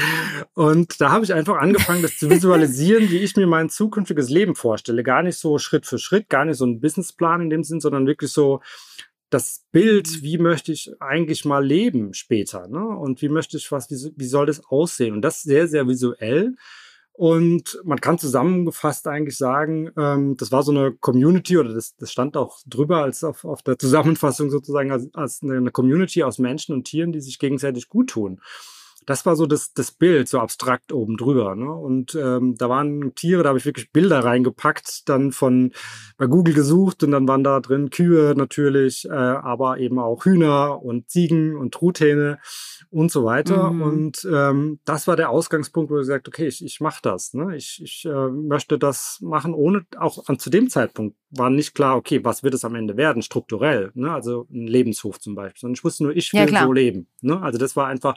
und 0.54 1.00
da 1.00 1.10
habe 1.10 1.24
ich 1.24 1.34
einfach 1.34 1.58
angefangen, 1.58 2.02
das 2.02 2.16
zu 2.16 2.30
visualisieren, 2.30 3.10
wie 3.10 3.18
ich 3.18 3.36
mir 3.36 3.46
mein 3.46 3.68
zukünftiges 3.68 4.30
Leben 4.30 4.54
vorstelle. 4.54 5.02
Gar 5.02 5.24
nicht 5.24 5.36
so 5.36 5.58
Schritt 5.58 5.84
für 5.84 5.98
Schritt, 5.98 6.30
gar 6.30 6.46
nicht 6.46 6.56
so 6.56 6.64
ein 6.64 6.80
Businessplan 6.80 7.42
in 7.42 7.50
dem 7.50 7.64
Sinn, 7.64 7.80
sondern 7.80 8.06
wirklich 8.06 8.32
so 8.32 8.60
das 9.30 9.64
Bild, 9.70 10.22
wie 10.22 10.38
möchte 10.38 10.72
ich 10.72 10.90
eigentlich 10.98 11.44
mal 11.44 11.64
leben 11.64 12.14
später, 12.14 12.66
ne? 12.66 12.84
Und 12.84 13.22
wie 13.22 13.28
möchte 13.28 13.56
ich 13.56 13.70
was, 13.70 13.88
wie, 13.90 14.12
wie 14.16 14.26
soll 14.26 14.46
das 14.46 14.64
aussehen? 14.66 15.14
Und 15.14 15.22
das 15.22 15.42
sehr, 15.42 15.68
sehr 15.68 15.86
visuell. 15.86 16.56
Und 17.20 17.78
man 17.84 18.00
kann 18.00 18.16
zusammengefasst 18.16 19.06
eigentlich 19.06 19.36
sagen, 19.36 19.90
ähm, 19.98 20.38
das 20.38 20.52
war 20.52 20.62
so 20.62 20.72
eine 20.72 20.92
Community 20.92 21.58
oder 21.58 21.74
das, 21.74 21.94
das 21.96 22.10
stand 22.10 22.34
auch 22.34 22.60
drüber 22.64 23.02
als 23.02 23.24
auf, 23.24 23.44
auf 23.44 23.60
der 23.60 23.78
Zusammenfassung 23.78 24.48
sozusagen 24.48 24.90
als, 24.90 25.06
als 25.12 25.42
eine 25.42 25.70
Community 25.70 26.22
aus 26.22 26.38
Menschen 26.38 26.74
und 26.74 26.84
Tieren, 26.84 27.12
die 27.12 27.20
sich 27.20 27.38
gegenseitig 27.38 27.90
gut 27.90 28.08
tun. 28.08 28.40
das 29.04 29.26
war 29.26 29.36
so 29.36 29.44
das, 29.44 29.74
das 29.74 29.92
Bild, 29.92 30.28
so 30.30 30.40
abstrakt 30.40 30.92
oben 30.92 31.18
drüber. 31.18 31.54
Ne? 31.56 31.70
Und 31.70 32.14
ähm, 32.14 32.54
da 32.56 32.70
waren 32.70 33.14
Tiere, 33.14 33.42
da 33.42 33.50
habe 33.50 33.58
ich 33.58 33.66
wirklich 33.66 33.92
Bilder 33.92 34.24
reingepackt, 34.24 35.06
dann 35.10 35.32
von 35.32 35.72
bei 36.16 36.26
Google 36.26 36.54
gesucht 36.54 37.02
und 37.02 37.10
dann 37.10 37.28
waren 37.28 37.44
da 37.44 37.60
drin 37.60 37.90
Kühe 37.90 38.34
natürlich, 38.34 39.04
äh, 39.04 39.12
aber 39.12 39.76
eben 39.76 39.98
auch 39.98 40.24
Hühner 40.24 40.82
und 40.82 41.10
Ziegen 41.10 41.54
und 41.56 41.74
Truthähne 41.74 42.38
und 42.90 43.10
so 43.10 43.24
weiter. 43.24 43.70
Mhm. 43.70 43.82
Und 43.82 44.28
ähm, 44.30 44.80
das 44.84 45.06
war 45.06 45.16
der 45.16 45.30
Ausgangspunkt, 45.30 45.90
wo 45.90 45.96
ich 45.96 46.02
gesagt, 46.02 46.26
okay, 46.26 46.48
ich, 46.48 46.64
ich 46.64 46.80
mache 46.80 47.00
das. 47.02 47.34
Ne? 47.34 47.56
Ich, 47.56 47.80
ich 47.82 48.04
äh, 48.04 48.28
möchte 48.28 48.78
das 48.78 49.18
machen, 49.20 49.54
ohne 49.54 49.86
auch 49.96 50.26
an 50.26 50.38
zu 50.38 50.50
dem 50.50 50.68
Zeitpunkt 50.68 51.16
war 51.30 51.50
nicht 51.50 51.74
klar, 51.74 51.96
okay, 51.96 52.24
was 52.24 52.42
wird 52.42 52.54
es 52.54 52.64
am 52.64 52.74
Ende 52.74 52.96
werden, 52.96 53.22
strukturell, 53.22 53.92
ne? 53.94 54.12
also 54.12 54.46
ein 54.50 54.66
Lebenshof 54.66 55.20
zum 55.20 55.36
Beispiel, 55.36 55.60
sondern 55.60 55.74
ich 55.74 55.84
wusste 55.84 56.04
nur, 56.04 56.16
ich 56.16 56.32
will 56.32 56.52
ja, 56.52 56.64
so 56.64 56.72
leben. 56.72 57.06
Ne? 57.20 57.40
Also 57.40 57.58
das 57.58 57.76
war 57.76 57.86
einfach, 57.86 58.16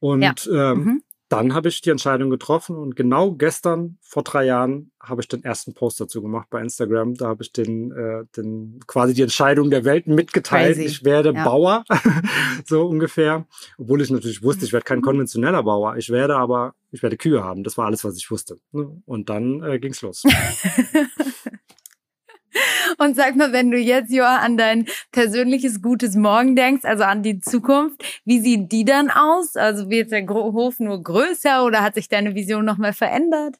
und 0.00 0.22
ja. 0.22 0.34
ähm, 0.72 0.78
mhm. 0.78 1.02
Dann 1.32 1.54
habe 1.54 1.70
ich 1.70 1.80
die 1.80 1.88
Entscheidung 1.88 2.28
getroffen 2.28 2.76
und 2.76 2.94
genau 2.94 3.32
gestern, 3.32 3.96
vor 4.02 4.22
drei 4.22 4.44
Jahren, 4.44 4.92
habe 5.00 5.22
ich 5.22 5.28
den 5.28 5.42
ersten 5.42 5.72
Post 5.72 5.98
dazu 5.98 6.20
gemacht 6.20 6.48
bei 6.50 6.60
Instagram. 6.60 7.14
Da 7.14 7.28
habe 7.28 7.42
ich 7.42 7.52
den, 7.52 7.90
äh, 7.90 8.26
den 8.36 8.80
quasi 8.86 9.14
die 9.14 9.22
Entscheidung 9.22 9.70
der 9.70 9.86
Welt 9.86 10.06
mitgeteilt. 10.06 10.76
Crazy. 10.76 10.86
Ich 10.86 11.04
werde 11.04 11.32
ja. 11.32 11.42
Bauer, 11.42 11.84
so 12.66 12.86
ungefähr. 12.86 13.46
Obwohl 13.78 14.02
ich 14.02 14.10
natürlich 14.10 14.42
wusste, 14.42 14.66
ich 14.66 14.74
werde 14.74 14.84
kein 14.84 14.98
mhm. 14.98 15.04
konventioneller 15.04 15.62
Bauer. 15.62 15.96
Ich 15.96 16.10
werde 16.10 16.36
aber, 16.36 16.74
ich 16.90 17.02
werde 17.02 17.16
Kühe 17.16 17.42
haben. 17.42 17.64
Das 17.64 17.78
war 17.78 17.86
alles, 17.86 18.04
was 18.04 18.18
ich 18.18 18.30
wusste. 18.30 18.58
Ne? 18.72 19.02
Und 19.06 19.30
dann 19.30 19.62
äh, 19.62 19.78
ging's 19.78 20.02
los. 20.02 20.24
Und 22.98 23.16
sag 23.16 23.36
mal, 23.36 23.52
wenn 23.52 23.70
du 23.70 23.78
jetzt, 23.78 24.12
Joa, 24.12 24.38
an 24.38 24.56
dein 24.56 24.86
persönliches 25.10 25.82
gutes 25.82 26.14
Morgen 26.14 26.56
denkst, 26.56 26.84
also 26.84 27.04
an 27.04 27.22
die 27.22 27.40
Zukunft, 27.40 28.04
wie 28.24 28.40
sieht 28.40 28.72
die 28.72 28.84
dann 28.84 29.10
aus? 29.10 29.56
Also 29.56 29.90
wird 29.90 30.10
der 30.10 30.26
Hof 30.26 30.78
nur 30.78 31.02
größer 31.02 31.64
oder 31.64 31.82
hat 31.82 31.94
sich 31.94 32.08
deine 32.08 32.34
Vision 32.34 32.64
nochmal 32.64 32.92
verändert? 32.92 33.56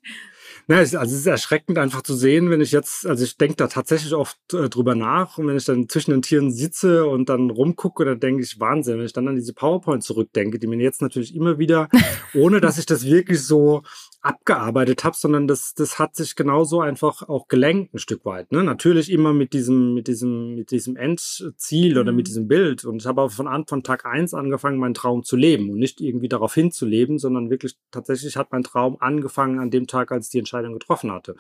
Na, 0.68 0.76
also 0.76 0.98
es 0.98 1.12
ist 1.12 1.26
erschreckend 1.26 1.76
einfach 1.78 2.02
zu 2.02 2.14
sehen, 2.14 2.50
wenn 2.50 2.60
ich 2.60 2.70
jetzt, 2.70 3.06
also 3.06 3.24
ich 3.24 3.36
denke 3.36 3.56
da 3.56 3.66
tatsächlich 3.66 4.14
oft 4.14 4.38
äh, 4.52 4.68
drüber 4.68 4.94
nach 4.94 5.38
und 5.38 5.48
wenn 5.48 5.56
ich 5.56 5.64
dann 5.64 5.88
zwischen 5.88 6.12
den 6.12 6.22
Tieren 6.22 6.52
sitze 6.52 7.06
und 7.06 7.28
dann 7.28 7.50
rumgucke, 7.50 8.04
dann 8.04 8.20
denke 8.20 8.42
ich 8.42 8.60
Wahnsinn, 8.60 8.98
wenn 8.98 9.06
ich 9.06 9.12
dann 9.12 9.26
an 9.26 9.34
diese 9.34 9.54
PowerPoint 9.54 10.04
zurückdenke, 10.04 10.58
die 10.58 10.68
mir 10.68 10.76
jetzt 10.76 11.02
natürlich 11.02 11.34
immer 11.34 11.58
wieder, 11.58 11.88
ohne 12.34 12.60
dass 12.60 12.78
ich 12.78 12.86
das 12.86 13.04
wirklich 13.04 13.42
so 13.42 13.82
abgearbeitet 14.22 15.02
habe, 15.02 15.16
sondern 15.16 15.48
das, 15.48 15.74
das 15.74 15.98
hat 15.98 16.14
sich 16.14 16.36
genauso 16.36 16.80
einfach 16.80 17.28
auch 17.28 17.48
gelenkt 17.48 17.92
ein 17.92 17.98
Stück 17.98 18.24
weit. 18.24 18.52
Ne? 18.52 18.62
Natürlich 18.62 19.10
immer 19.10 19.32
mit 19.32 19.52
diesem, 19.52 19.94
mit 19.94 20.06
diesem, 20.06 20.54
mit 20.54 20.70
diesem 20.70 20.96
Endziel 20.96 21.98
oder 21.98 22.12
mit 22.12 22.24
mhm. 22.24 22.28
diesem 22.28 22.48
Bild. 22.48 22.84
Und 22.84 23.02
ich 23.02 23.06
habe 23.06 23.22
aber 23.22 23.30
von 23.30 23.48
Anfang 23.48 23.82
Tag 23.82 24.06
eins 24.06 24.32
angefangen, 24.32 24.78
meinen 24.78 24.94
Traum 24.94 25.24
zu 25.24 25.36
leben 25.36 25.70
und 25.70 25.78
nicht 25.78 26.00
irgendwie 26.00 26.28
darauf 26.28 26.54
hinzuleben, 26.54 27.18
sondern 27.18 27.50
wirklich 27.50 27.76
tatsächlich 27.90 28.36
hat 28.36 28.52
mein 28.52 28.62
Traum 28.62 28.96
angefangen 29.00 29.58
an 29.58 29.70
dem 29.70 29.88
Tag, 29.88 30.12
als 30.12 30.26
ich 30.26 30.30
die 30.32 30.38
Entscheidung 30.38 30.72
getroffen 30.74 31.10
hatte. 31.10 31.34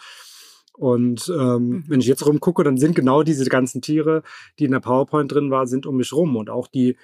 Und 0.76 1.32
ähm, 1.32 1.68
mhm. 1.68 1.84
wenn 1.86 2.00
ich 2.00 2.06
jetzt 2.06 2.26
rumgucke, 2.26 2.64
dann 2.64 2.78
sind 2.78 2.96
genau 2.96 3.22
diese 3.22 3.44
ganzen 3.44 3.80
Tiere, 3.80 4.24
die 4.58 4.64
in 4.64 4.72
der 4.72 4.80
PowerPoint 4.80 5.30
drin 5.30 5.50
war, 5.50 5.68
sind 5.68 5.86
um 5.86 5.96
mich 5.96 6.12
rum. 6.12 6.34
Und 6.34 6.50
auch 6.50 6.66
die, 6.66 6.96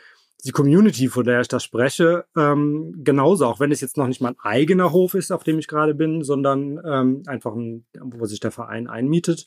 die 0.45 0.53
Community, 0.53 1.09
von 1.09 1.25
der 1.25 1.41
ich 1.41 1.49
da 1.49 1.59
spreche, 1.59 2.25
ähm, 2.37 2.95
genauso, 3.03 3.47
auch 3.47 3.61
wenn 3.61 3.73
es 3.73 3.81
jetzt 3.81 3.97
noch 3.97 4.07
nicht 4.07 4.21
mein 4.21 4.39
eigener 4.39 4.93
Hof 4.93 5.15
ist, 5.15 5.33
auf 5.33 5.43
dem 5.43 5.59
ich 5.59 5.67
gerade 5.67 5.95
bin, 5.95 6.23
sondern 6.23 6.81
ähm, 6.85 7.23
einfach 7.27 7.55
ein, 7.55 7.85
wo 8.01 8.25
sich 8.27 8.41
der 8.41 8.53
Verein 8.53 8.87
einmietet, 8.87 9.47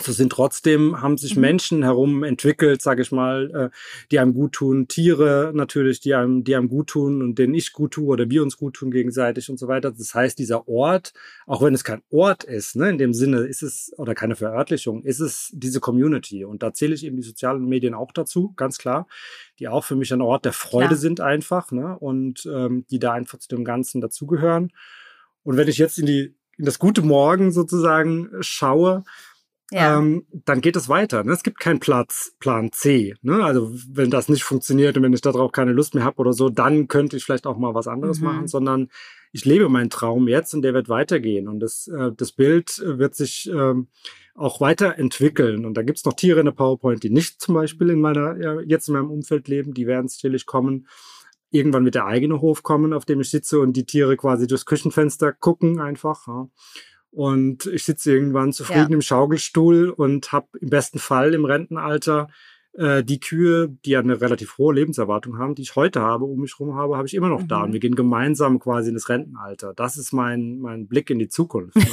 so 0.00 0.12
sind 0.12 0.32
trotzdem, 0.32 1.00
haben 1.00 1.16
sich 1.18 1.36
mhm. 1.36 1.40
Menschen 1.42 1.82
herum 1.82 2.24
entwickelt, 2.24 2.82
sage 2.82 3.02
ich 3.02 3.12
mal, 3.12 3.50
äh, 3.54 3.76
die 4.10 4.18
einem 4.18 4.34
gut 4.34 4.52
tun, 4.52 4.88
Tiere 4.88 5.52
natürlich, 5.54 6.00
die 6.00 6.14
einem, 6.14 6.44
die 6.44 6.56
einem 6.56 6.68
gut 6.68 6.88
tun 6.88 7.22
und 7.22 7.38
denen 7.38 7.54
ich 7.54 7.72
gut 7.72 7.92
tue 7.92 8.06
oder 8.06 8.28
wir 8.30 8.42
uns 8.42 8.56
gut 8.56 8.74
tun 8.74 8.90
gegenseitig 8.90 9.48
und 9.50 9.58
so 9.58 9.68
weiter. 9.68 9.92
Das 9.92 10.14
heißt, 10.14 10.38
dieser 10.38 10.68
Ort, 10.68 11.12
auch 11.46 11.62
wenn 11.62 11.74
es 11.74 11.84
kein 11.84 12.02
Ort 12.10 12.44
ist, 12.44 12.76
ne, 12.76 12.90
in 12.90 12.98
dem 12.98 13.14
Sinne 13.14 13.40
ist 13.40 13.62
es, 13.62 13.92
oder 13.96 14.14
keine 14.14 14.36
Verörtlichung, 14.36 15.02
ist 15.04 15.20
es 15.20 15.50
diese 15.52 15.80
Community. 15.80 16.44
Und 16.44 16.62
da 16.62 16.72
zähle 16.72 16.94
ich 16.94 17.04
eben 17.04 17.16
die 17.16 17.22
sozialen 17.22 17.64
Medien 17.66 17.94
auch 17.94 18.12
dazu, 18.12 18.52
ganz 18.56 18.78
klar, 18.78 19.06
die 19.58 19.68
auch 19.68 19.84
für 19.84 19.96
mich 19.96 20.12
ein 20.12 20.20
Ort 20.20 20.44
der 20.44 20.52
Freude 20.52 20.88
klar. 20.88 20.98
sind 20.98 21.20
einfach, 21.20 21.72
ne, 21.72 21.98
und 21.98 22.46
ähm, 22.52 22.84
die 22.90 22.98
da 22.98 23.12
einfach 23.12 23.38
zu 23.38 23.48
dem 23.48 23.64
Ganzen 23.64 24.00
dazugehören. 24.00 24.72
Und 25.42 25.56
wenn 25.56 25.68
ich 25.68 25.78
jetzt 25.78 25.98
in 25.98 26.06
die, 26.06 26.34
in 26.56 26.64
das 26.64 26.78
gute 26.78 27.02
Morgen 27.02 27.52
sozusagen 27.52 28.30
schaue, 28.40 29.04
ja. 29.70 29.98
ähm, 29.98 30.26
dann 30.44 30.60
geht 30.60 30.76
es 30.76 30.88
weiter. 30.88 31.24
Ne? 31.24 31.32
Es 31.32 31.42
gibt 31.42 31.58
keinen 31.58 31.80
Platz, 31.80 32.34
Plan 32.38 32.72
C. 32.72 33.14
Ne? 33.22 33.44
Also 33.44 33.72
wenn 33.90 34.10
das 34.10 34.28
nicht 34.28 34.44
funktioniert 34.44 34.96
und 34.96 35.02
wenn 35.02 35.12
ich 35.12 35.20
darauf 35.20 35.52
keine 35.52 35.72
Lust 35.72 35.94
mehr 35.94 36.04
habe 36.04 36.18
oder 36.18 36.32
so, 36.32 36.48
dann 36.48 36.88
könnte 36.88 37.16
ich 37.16 37.24
vielleicht 37.24 37.46
auch 37.46 37.56
mal 37.56 37.74
was 37.74 37.88
anderes 37.88 38.20
mhm. 38.20 38.26
machen, 38.26 38.48
sondern 38.48 38.88
ich 39.32 39.44
lebe 39.44 39.68
meinen 39.68 39.90
Traum 39.90 40.28
jetzt 40.28 40.54
und 40.54 40.62
der 40.62 40.74
wird 40.74 40.88
weitergehen. 40.88 41.48
Und 41.48 41.60
das, 41.60 41.88
äh, 41.88 42.12
das 42.16 42.32
Bild 42.32 42.78
wird 42.84 43.14
sich 43.14 43.50
ähm, 43.52 43.88
auch 44.34 44.60
weiterentwickeln. 44.60 45.64
Und 45.64 45.74
da 45.74 45.82
gibt's 45.82 46.04
noch 46.04 46.14
Tiere 46.14 46.40
in 46.40 46.46
der 46.46 46.52
PowerPoint, 46.52 47.02
die 47.02 47.10
nicht 47.10 47.40
zum 47.40 47.54
Beispiel 47.54 47.90
in 47.90 48.00
meiner, 48.00 48.40
ja, 48.40 48.60
jetzt 48.60 48.88
in 48.88 48.94
meinem 48.94 49.10
Umfeld 49.10 49.48
leben, 49.48 49.74
die 49.74 49.86
werden 49.86 50.08
sicherlich 50.08 50.46
kommen 50.46 50.86
irgendwann 51.54 51.84
mit 51.84 51.94
der 51.94 52.06
eigene 52.06 52.40
Hof 52.40 52.64
kommen, 52.64 52.92
auf 52.92 53.04
dem 53.04 53.20
ich 53.20 53.30
sitze 53.30 53.60
und 53.60 53.74
die 53.74 53.86
Tiere 53.86 54.16
quasi 54.16 54.48
durchs 54.48 54.66
Küchenfenster 54.66 55.32
gucken 55.32 55.80
einfach. 55.80 56.26
Ja. 56.26 56.48
Und 57.14 57.66
ich 57.66 57.84
sitze 57.84 58.12
irgendwann 58.12 58.52
zufrieden 58.52 58.90
ja. 58.90 58.94
im 58.96 59.02
Schaukelstuhl 59.02 59.90
und 59.90 60.32
habe 60.32 60.48
im 60.60 60.70
besten 60.70 60.98
Fall 60.98 61.32
im 61.32 61.44
Rentenalter 61.44 62.28
äh, 62.76 63.04
die 63.04 63.20
Kühe, 63.20 63.68
die 63.84 63.90
ja 63.90 64.00
eine 64.00 64.20
relativ 64.20 64.58
hohe 64.58 64.74
Lebenserwartung 64.74 65.38
haben, 65.38 65.54
die 65.54 65.62
ich 65.62 65.76
heute 65.76 66.00
habe, 66.00 66.24
um 66.24 66.40
mich 66.40 66.58
herum 66.58 66.74
habe, 66.74 66.96
habe 66.96 67.06
ich 67.06 67.14
immer 67.14 67.28
noch 67.28 67.42
mhm. 67.42 67.48
da. 67.48 67.62
Und 67.62 67.72
wir 67.72 67.78
gehen 67.78 67.94
gemeinsam 67.94 68.58
quasi 68.58 68.88
in 68.88 68.94
das 68.94 69.08
Rentenalter. 69.08 69.74
Das 69.74 69.96
ist 69.96 70.12
mein, 70.12 70.58
mein 70.58 70.88
Blick 70.88 71.08
in 71.08 71.20
die 71.20 71.28
Zukunft. 71.28 71.76
Ne? 71.76 71.84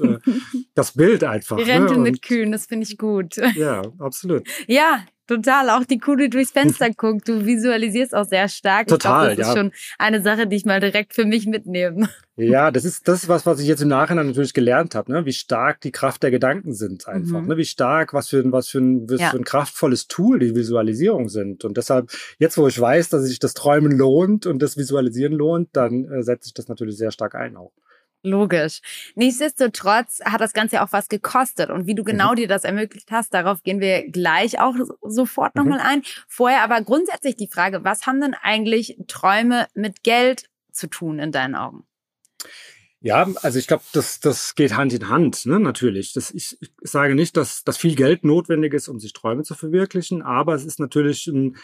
Und 0.00 0.10
äh, 0.10 0.18
das 0.74 0.92
Bild 0.92 1.24
einfach. 1.24 1.56
Die 1.56 1.64
Rente 1.64 1.94
ne? 1.94 2.00
mit 2.00 2.22
Kühen, 2.22 2.52
das 2.52 2.66
finde 2.66 2.86
ich 2.88 2.98
gut. 2.98 3.36
Ja, 3.56 3.82
absolut. 3.98 4.46
Ja, 4.68 5.00
Total, 5.28 5.68
auch 5.68 5.84
die 5.84 5.98
Kuh, 5.98 6.16
die 6.16 6.30
durchs 6.30 6.52
Fenster 6.52 6.90
guckt. 6.90 7.28
Du 7.28 7.44
visualisierst 7.44 8.14
auch 8.14 8.24
sehr 8.24 8.48
stark. 8.48 8.86
Total, 8.86 9.32
ich 9.32 9.36
glaub, 9.36 9.46
das 9.46 9.46
ja. 9.46 9.52
ist 9.52 9.58
schon 9.58 9.72
eine 9.98 10.22
Sache, 10.22 10.46
die 10.46 10.56
ich 10.56 10.64
mal 10.64 10.80
direkt 10.80 11.12
für 11.12 11.26
mich 11.26 11.46
mitnehme. 11.46 12.08
Ja, 12.36 12.70
das 12.70 12.84
ist 12.84 13.08
das 13.08 13.24
ist 13.24 13.28
was, 13.28 13.44
was 13.44 13.60
ich 13.60 13.66
jetzt 13.66 13.82
im 13.82 13.88
Nachhinein 13.88 14.28
natürlich 14.28 14.54
gelernt 14.54 14.94
habe, 14.94 15.10
ne? 15.12 15.26
wie 15.26 15.32
stark 15.32 15.80
die 15.80 15.90
Kraft 15.90 16.22
der 16.22 16.30
Gedanken 16.30 16.72
sind 16.72 17.08
einfach, 17.08 17.42
mhm. 17.42 17.48
ne? 17.48 17.56
wie 17.56 17.64
stark, 17.64 18.14
was 18.14 18.28
für 18.28 18.38
ein, 18.38 18.52
was 18.52 18.68
für 18.68 18.78
ein, 18.78 19.10
was 19.10 19.20
ja. 19.20 19.30
für 19.30 19.38
ein 19.38 19.44
kraftvolles 19.44 20.06
Tool 20.06 20.38
die 20.38 20.54
Visualisierung 20.54 21.28
sind. 21.28 21.64
Und 21.64 21.76
deshalb, 21.76 22.10
jetzt 22.38 22.56
wo 22.56 22.68
ich 22.68 22.80
weiß, 22.80 23.08
dass 23.08 23.24
sich 23.24 23.38
das 23.38 23.54
Träumen 23.54 23.92
lohnt 23.92 24.46
und 24.46 24.62
das 24.62 24.76
Visualisieren 24.76 25.34
lohnt, 25.34 25.70
dann 25.72 26.10
äh, 26.10 26.22
setze 26.22 26.46
ich 26.46 26.54
das 26.54 26.68
natürlich 26.68 26.96
sehr 26.96 27.10
stark 27.10 27.34
ein 27.34 27.56
auch. 27.56 27.72
Logisch. 28.22 28.80
Nichtsdestotrotz 29.14 30.20
hat 30.24 30.40
das 30.40 30.52
Ganze 30.52 30.82
auch 30.82 30.92
was 30.92 31.08
gekostet. 31.08 31.70
Und 31.70 31.86
wie 31.86 31.94
du 31.94 32.02
genau 32.02 32.32
mhm. 32.32 32.36
dir 32.36 32.48
das 32.48 32.64
ermöglicht 32.64 33.10
hast, 33.10 33.32
darauf 33.32 33.62
gehen 33.62 33.80
wir 33.80 34.10
gleich 34.10 34.60
auch 34.60 34.74
sofort 35.02 35.54
mhm. 35.54 35.62
nochmal 35.62 35.80
ein. 35.80 36.02
Vorher 36.26 36.62
aber 36.62 36.80
grundsätzlich 36.82 37.36
die 37.36 37.48
Frage, 37.48 37.84
was 37.84 38.06
haben 38.06 38.20
denn 38.20 38.34
eigentlich 38.34 38.98
Träume 39.06 39.68
mit 39.74 40.02
Geld 40.02 40.48
zu 40.72 40.88
tun 40.88 41.18
in 41.18 41.32
deinen 41.32 41.54
Augen? 41.54 41.84
Ja, 43.00 43.28
also 43.42 43.60
ich 43.60 43.68
glaube, 43.68 43.84
das, 43.92 44.18
das 44.18 44.56
geht 44.56 44.76
Hand 44.76 44.92
in 44.92 45.08
Hand, 45.08 45.46
ne, 45.46 45.60
natürlich. 45.60 46.12
Das, 46.12 46.32
ich, 46.32 46.58
ich 46.60 46.72
sage 46.80 47.14
nicht, 47.14 47.36
dass, 47.36 47.62
dass 47.62 47.76
viel 47.76 47.94
Geld 47.94 48.24
notwendig 48.24 48.74
ist, 48.74 48.88
um 48.88 48.98
sich 48.98 49.12
Träume 49.12 49.44
zu 49.44 49.54
verwirklichen, 49.54 50.22
aber 50.22 50.54
es 50.54 50.64
ist 50.64 50.80
natürlich 50.80 51.28
ein 51.28 51.56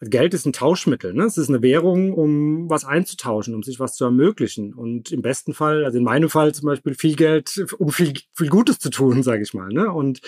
Geld 0.00 0.32
ist 0.32 0.46
ein 0.46 0.52
Tauschmittel, 0.52 1.12
ne? 1.12 1.24
Es 1.24 1.38
ist 1.38 1.48
eine 1.48 1.60
Währung, 1.60 2.12
um 2.12 2.70
was 2.70 2.84
einzutauschen, 2.84 3.54
um 3.54 3.64
sich 3.64 3.80
was 3.80 3.96
zu 3.96 4.04
ermöglichen. 4.04 4.72
Und 4.72 5.10
im 5.10 5.22
besten 5.22 5.54
Fall, 5.54 5.84
also 5.84 5.98
in 5.98 6.04
meinem 6.04 6.30
Fall 6.30 6.54
zum 6.54 6.66
Beispiel 6.66 6.94
viel 6.94 7.16
Geld, 7.16 7.66
um 7.78 7.90
viel, 7.90 8.12
viel 8.32 8.48
Gutes 8.48 8.78
zu 8.78 8.90
tun, 8.90 9.22
sage 9.24 9.42
ich 9.42 9.54
mal. 9.54 9.68
Ne? 9.68 9.90
Und 9.90 10.20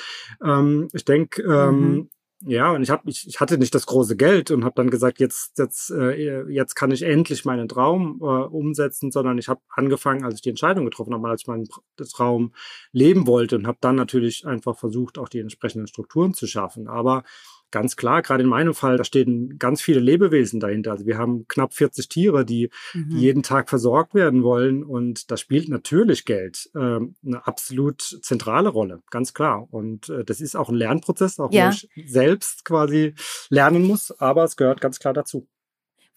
ähm, 0.44 0.88
ich 0.92 1.04
denke, 1.04 1.42
ähm, 1.42 1.92
mhm. 1.92 2.10
ja, 2.40 2.72
und 2.72 2.82
ich 2.82 2.90
habe, 2.90 3.08
ich, 3.08 3.28
ich 3.28 3.38
hatte 3.38 3.58
nicht 3.58 3.72
das 3.72 3.86
große 3.86 4.16
Geld 4.16 4.50
und 4.50 4.64
habe 4.64 4.74
dann 4.74 4.90
gesagt, 4.90 5.20
jetzt, 5.20 5.56
jetzt, 5.56 5.90
äh, 5.92 6.42
jetzt 6.48 6.74
kann 6.74 6.90
ich 6.90 7.02
endlich 7.02 7.44
meinen 7.44 7.68
Traum 7.68 8.18
äh, 8.22 8.24
umsetzen, 8.24 9.12
sondern 9.12 9.38
ich 9.38 9.46
habe 9.46 9.60
angefangen, 9.68 10.24
als 10.24 10.34
ich 10.34 10.42
die 10.42 10.50
Entscheidung 10.50 10.84
getroffen 10.84 11.14
habe, 11.14 11.28
als 11.28 11.42
ich 11.42 11.46
meinen 11.46 11.68
Traum 12.12 12.54
leben 12.90 13.28
wollte 13.28 13.54
und 13.54 13.68
habe 13.68 13.78
dann 13.80 13.94
natürlich 13.94 14.44
einfach 14.46 14.76
versucht, 14.76 15.16
auch 15.16 15.28
die 15.28 15.38
entsprechenden 15.38 15.86
Strukturen 15.86 16.34
zu 16.34 16.48
schaffen. 16.48 16.88
Aber 16.88 17.22
ganz 17.70 17.96
klar, 17.96 18.22
gerade 18.22 18.42
in 18.42 18.48
meinem 18.48 18.74
Fall, 18.74 18.96
da 18.96 19.04
stehen 19.04 19.58
ganz 19.58 19.80
viele 19.80 20.00
Lebewesen 20.00 20.60
dahinter. 20.60 20.92
Also 20.92 21.06
wir 21.06 21.18
haben 21.18 21.46
knapp 21.48 21.74
40 21.74 22.08
Tiere, 22.08 22.44
die, 22.44 22.70
mhm. 22.94 23.16
jeden 23.16 23.42
Tag 23.42 23.68
versorgt 23.68 24.14
werden 24.14 24.42
wollen. 24.42 24.82
Und 24.82 25.30
da 25.30 25.36
spielt 25.36 25.68
natürlich 25.68 26.24
Geld 26.24 26.70
äh, 26.74 26.78
eine 26.78 27.46
absolut 27.46 28.02
zentrale 28.22 28.68
Rolle, 28.68 29.02
ganz 29.10 29.34
klar. 29.34 29.66
Und 29.70 30.08
äh, 30.08 30.24
das 30.24 30.40
ist 30.40 30.56
auch 30.56 30.68
ein 30.68 30.76
Lernprozess, 30.76 31.38
auch 31.40 31.52
ja. 31.52 31.66
wo 31.66 31.70
ich 31.70 31.88
selbst 32.10 32.64
quasi 32.64 33.14
lernen 33.48 33.86
muss, 33.86 34.10
aber 34.20 34.44
es 34.44 34.56
gehört 34.56 34.80
ganz 34.80 34.98
klar 34.98 35.14
dazu. 35.14 35.46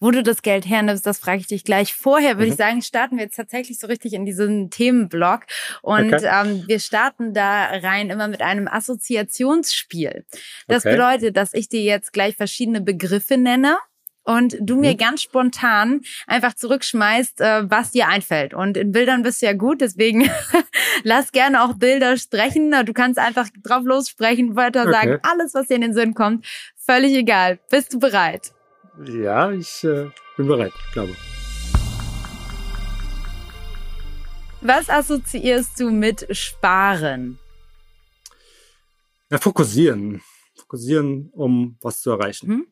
Wo 0.04 0.10
du 0.10 0.22
das 0.22 0.42
Geld 0.42 0.68
hernimmst, 0.68 1.06
das 1.06 1.18
frage 1.18 1.40
ich 1.40 1.46
dich 1.46 1.64
gleich. 1.64 1.94
Vorher 1.94 2.34
würde 2.34 2.44
mhm. 2.44 2.52
ich 2.52 2.58
sagen, 2.58 2.82
starten 2.82 3.16
wir 3.16 3.24
jetzt 3.24 3.36
tatsächlich 3.36 3.78
so 3.78 3.86
richtig 3.86 4.12
in 4.12 4.26
diesen 4.26 4.68
Themenblock. 4.68 5.44
Und 5.80 6.12
okay. 6.12 6.28
ähm, 6.30 6.62
wir 6.66 6.78
starten 6.78 7.32
da 7.32 7.68
rein 7.68 8.10
immer 8.10 8.28
mit 8.28 8.42
einem 8.42 8.68
Assoziationsspiel. 8.68 10.26
Das 10.68 10.84
okay. 10.84 10.96
bedeutet, 10.96 11.38
dass 11.38 11.54
ich 11.54 11.70
dir 11.70 11.80
jetzt 11.80 12.12
gleich 12.12 12.36
verschiedene 12.36 12.82
Begriffe 12.82 13.38
nenne 13.38 13.78
und 14.24 14.58
du 14.60 14.76
mir 14.76 14.92
mhm. 14.92 14.98
ganz 14.98 15.22
spontan 15.22 16.02
einfach 16.26 16.52
zurückschmeißt, 16.52 17.40
äh, 17.40 17.70
was 17.70 17.92
dir 17.92 18.06
einfällt. 18.06 18.52
Und 18.52 18.76
in 18.76 18.92
Bildern 18.92 19.22
bist 19.22 19.40
du 19.40 19.46
ja 19.46 19.54
gut, 19.54 19.80
deswegen 19.80 20.30
lass 21.02 21.32
gerne 21.32 21.62
auch 21.62 21.78
Bilder 21.78 22.18
sprechen. 22.18 22.74
Du 22.84 22.92
kannst 22.92 23.18
einfach 23.18 23.48
drauf 23.62 23.84
lossprechen, 23.86 24.54
Wörter 24.54 24.82
okay. 24.82 24.92
sagen, 24.92 25.18
alles, 25.22 25.54
was 25.54 25.68
dir 25.68 25.76
in 25.76 25.80
den 25.80 25.94
Sinn 25.94 26.12
kommt. 26.12 26.46
Völlig 26.76 27.14
egal. 27.14 27.58
Bist 27.70 27.94
du 27.94 27.98
bereit? 27.98 28.52
Ja, 29.02 29.50
ich 29.50 29.82
äh, 29.82 30.10
bin 30.36 30.46
bereit, 30.46 30.72
glaube. 30.92 31.16
Was 34.60 34.88
assoziierst 34.88 35.80
du 35.80 35.90
mit 35.90 36.26
Sparen? 36.30 37.38
Ja, 39.30 39.38
fokussieren. 39.38 40.22
Fokussieren, 40.56 41.30
um 41.32 41.76
was 41.80 42.00
zu 42.02 42.12
erreichen. 42.12 42.48
Hm? 42.48 42.66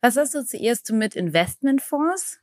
Was 0.00 0.16
assoziierst 0.16 0.88
du 0.88 0.94
mit 0.94 1.14
Investmentfonds? 1.14 2.38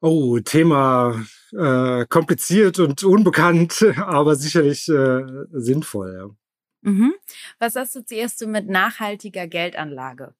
Oh, 0.00 0.38
Thema 0.38 1.24
äh, 1.52 2.06
kompliziert 2.06 2.78
und 2.78 3.04
unbekannt, 3.04 3.84
aber 3.96 4.34
sicherlich 4.36 4.88
äh, 4.88 5.22
sinnvoll. 5.52 6.14
Ja. 6.14 6.90
Mhm. 6.90 7.14
Was 7.58 7.76
assoziierst 7.76 8.40
du 8.40 8.46
mit 8.46 8.68
nachhaltiger 8.68 9.46
Geldanlage? 9.46 10.34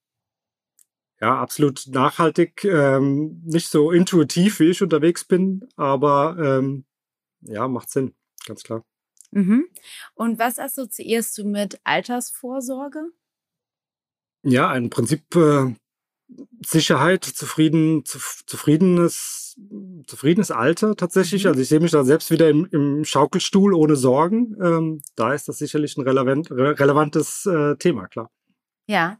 Ja, 1.21 1.39
absolut 1.39 1.87
nachhaltig. 1.87 2.65
Ähm, 2.65 3.41
nicht 3.45 3.69
so 3.69 3.91
intuitiv, 3.91 4.59
wie 4.59 4.69
ich 4.69 4.81
unterwegs 4.81 5.23
bin, 5.23 5.67
aber 5.75 6.35
ähm, 6.39 6.85
ja, 7.41 7.67
macht 7.67 7.89
Sinn, 7.89 8.13
ganz 8.45 8.63
klar. 8.63 8.83
Mhm. 9.31 9.67
Und 10.13 10.39
was 10.39 10.59
assoziierst 10.59 11.37
du 11.37 11.45
mit 11.45 11.79
Altersvorsorge? 11.83 13.09
Ja, 14.43 14.75
im 14.75 14.89
Prinzip 14.89 15.35
äh, 15.35 15.73
Sicherheit, 16.65 17.23
zufrieden, 17.23 18.05
zu, 18.05 18.19
zufriedenes, 18.45 19.57
zufriedenes 20.07 20.51
Alter 20.51 20.95
tatsächlich. 20.95 21.43
Mhm. 21.43 21.49
Also 21.49 21.61
ich 21.61 21.69
sehe 21.69 21.79
mich 21.79 21.91
da 21.91 22.03
selbst 22.03 22.29
wieder 22.31 22.49
im, 22.49 22.65
im 22.71 23.05
Schaukelstuhl 23.05 23.73
ohne 23.73 23.95
Sorgen. 23.95 24.55
Ähm, 24.61 25.01
da 25.15 25.33
ist 25.33 25.47
das 25.47 25.57
sicherlich 25.57 25.97
ein 25.97 26.03
relevant, 26.03 26.51
relevantes 26.51 27.45
äh, 27.45 27.75
Thema, 27.77 28.07
klar. 28.07 28.31
Ja, 28.87 29.17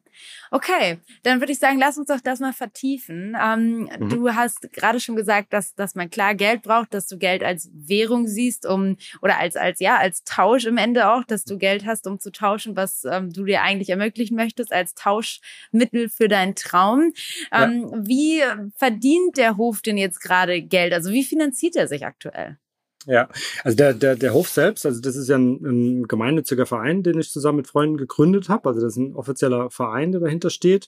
okay. 0.52 1.00
Dann 1.24 1.40
würde 1.40 1.52
ich 1.52 1.60
sagen, 1.60 1.80
lass 1.80 1.98
uns 1.98 2.08
doch 2.08 2.22
das 2.22 2.40
mal 2.40 2.54
vertiefen. 2.54 3.36
Ähm, 3.42 3.90
mhm. 4.00 4.10
Du 4.10 4.34
hast 4.34 4.72
gerade 4.74 5.00
schon 5.00 5.16
gesagt, 5.16 5.54
dass, 5.54 5.76
dass 5.76 5.96
man 5.96 6.10
klar 6.10 6.36
Geld 6.36 6.64
braucht, 6.64 6.94
dass 6.94 7.08
du 7.08 7.18
Geld 7.18 7.44
als 7.44 7.70
Währung 7.74 8.28
siehst, 8.28 8.66
um 8.66 8.98
oder 9.22 9.40
als 9.40 9.56
als 9.56 9.80
ja 9.80 9.98
als 9.98 10.24
Tausch 10.24 10.66
im 10.66 10.78
Ende 10.78 11.12
auch, 11.12 11.24
dass 11.24 11.44
du 11.44 11.58
Geld 11.58 11.86
hast, 11.86 12.08
um 12.08 12.20
zu 12.20 12.32
tauschen, 12.32 12.76
was 12.76 13.04
ähm, 13.06 13.32
du 13.32 13.46
dir 13.46 13.62
eigentlich 13.62 13.90
ermöglichen 13.90 14.36
möchtest 14.36 14.72
als 14.72 14.94
Tauschmittel 14.94 16.10
für 16.10 16.28
deinen 16.28 16.56
Traum. 16.56 17.14
Ähm, 17.52 17.90
ja. 17.92 18.00
Wie 18.06 18.44
verdient 18.78 19.38
der 19.38 19.58
Hof 19.58 19.82
denn 19.82 19.98
jetzt 19.98 20.22
gerade 20.22 20.62
Geld? 20.62 20.94
Also 20.94 21.12
wie 21.12 21.24
finanziert 21.24 21.76
er 21.76 21.88
sich 21.88 22.06
aktuell? 22.06 22.58
Ja, 23.06 23.30
also 23.64 23.78
der, 23.78 23.94
der, 23.94 24.16
der 24.16 24.34
Hof 24.34 24.50
selbst, 24.50 24.86
also 24.86 25.00
das 25.00 25.16
ist 25.16 25.30
ja 25.30 25.38
ein, 25.38 25.64
ein 25.64 26.08
gemeinnütziger 26.08 26.66
Verein, 26.66 27.04
den 27.04 27.20
ich 27.20 27.32
zusammen 27.32 27.58
mit 27.58 27.68
Freunden 27.68 27.98
gegründet 27.98 28.50
habe. 28.50 28.70
Also 28.70 28.82
das 28.82 28.94
ist 28.94 28.98
ein 28.98 29.16
offizieller 29.16 29.70
Verein, 29.70 30.12
der 30.12 30.22
dahinter 30.22 30.50
steht. 30.50 30.88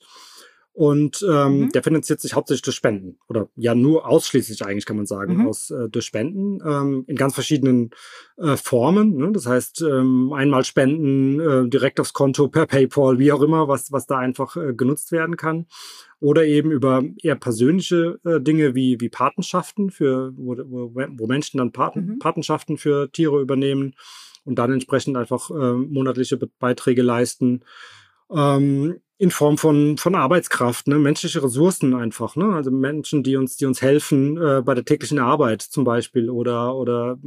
Und 0.77 1.25
ähm, 1.27 1.61
mhm. 1.61 1.71
der 1.71 1.81
finanziert 1.81 2.21
sich 2.21 2.35
hauptsächlich 2.35 2.61
durch 2.61 2.75
Spenden. 2.75 3.17
Oder 3.27 3.49
ja, 3.55 3.73
nur 3.73 4.07
ausschließlich 4.07 4.63
eigentlich, 4.63 4.85
kann 4.85 4.97
man 4.97 5.07
sagen, 5.07 5.37
mhm. 5.37 5.47
aus 5.47 5.71
äh, 5.71 5.89
durch 5.89 6.05
Spenden 6.05 6.59
ähm, 6.63 7.03
in 7.07 7.15
ganz 7.15 7.33
verschiedenen 7.33 7.89
äh, 8.37 8.55
Formen. 8.57 9.15
Ne? 9.15 9.31
Das 9.31 9.47
heißt, 9.47 9.81
ähm, 9.81 10.33
einmal 10.33 10.63
Spenden 10.65 11.39
äh, 11.39 11.67
direkt 11.67 11.99
aufs 11.99 12.13
Konto, 12.13 12.47
per 12.47 12.67
PayPal, 12.67 13.17
wie 13.17 13.31
auch 13.31 13.41
immer, 13.41 13.67
was, 13.67 13.91
was 13.91 14.05
da 14.05 14.19
einfach 14.19 14.55
äh, 14.55 14.75
genutzt 14.75 15.11
werden 15.11 15.35
kann 15.35 15.65
oder 16.19 16.45
eben 16.45 16.71
über 16.71 17.03
eher 17.21 17.35
persönliche 17.35 18.19
äh, 18.25 18.41
Dinge 18.41 18.75
wie, 18.75 18.99
wie 18.99 19.09
Patenschaften, 19.09 19.91
für, 19.91 20.33
wo, 20.35 20.55
wo, 20.57 20.91
wo 20.93 21.27
Menschen 21.27 21.59
dann 21.59 21.71
Paten, 21.71 22.05
mhm. 22.05 22.19
Patenschaften 22.19 22.77
für 22.77 23.11
Tiere 23.11 23.39
übernehmen 23.41 23.95
und 24.45 24.55
dann 24.55 24.71
entsprechend 24.71 25.17
einfach 25.17 25.49
äh, 25.51 25.73
monatliche 25.73 26.37
Beiträge 26.59 27.01
leisten. 27.01 27.61
Ähm, 28.31 28.99
in 29.19 29.31
Form 29.31 29.57
von, 29.57 29.97
von 29.97 30.15
Arbeitskraft, 30.15 30.87
ne? 30.87 30.95
menschliche 30.95 31.41
Ressourcen 31.43 31.95
einfach, 31.95 32.35
ne? 32.35 32.53
also 32.53 32.69
Menschen, 32.69 33.23
die 33.23 33.35
uns, 33.35 33.57
die 33.57 33.65
uns 33.65 33.81
helfen 33.81 34.37
äh, 34.37 34.61
bei 34.61 34.75
der 34.75 34.85
täglichen 34.85 35.17
Arbeit 35.17 35.63
zum 35.63 35.83
Beispiel 35.83 36.29
oder, 36.29 36.75
oder 36.75 37.17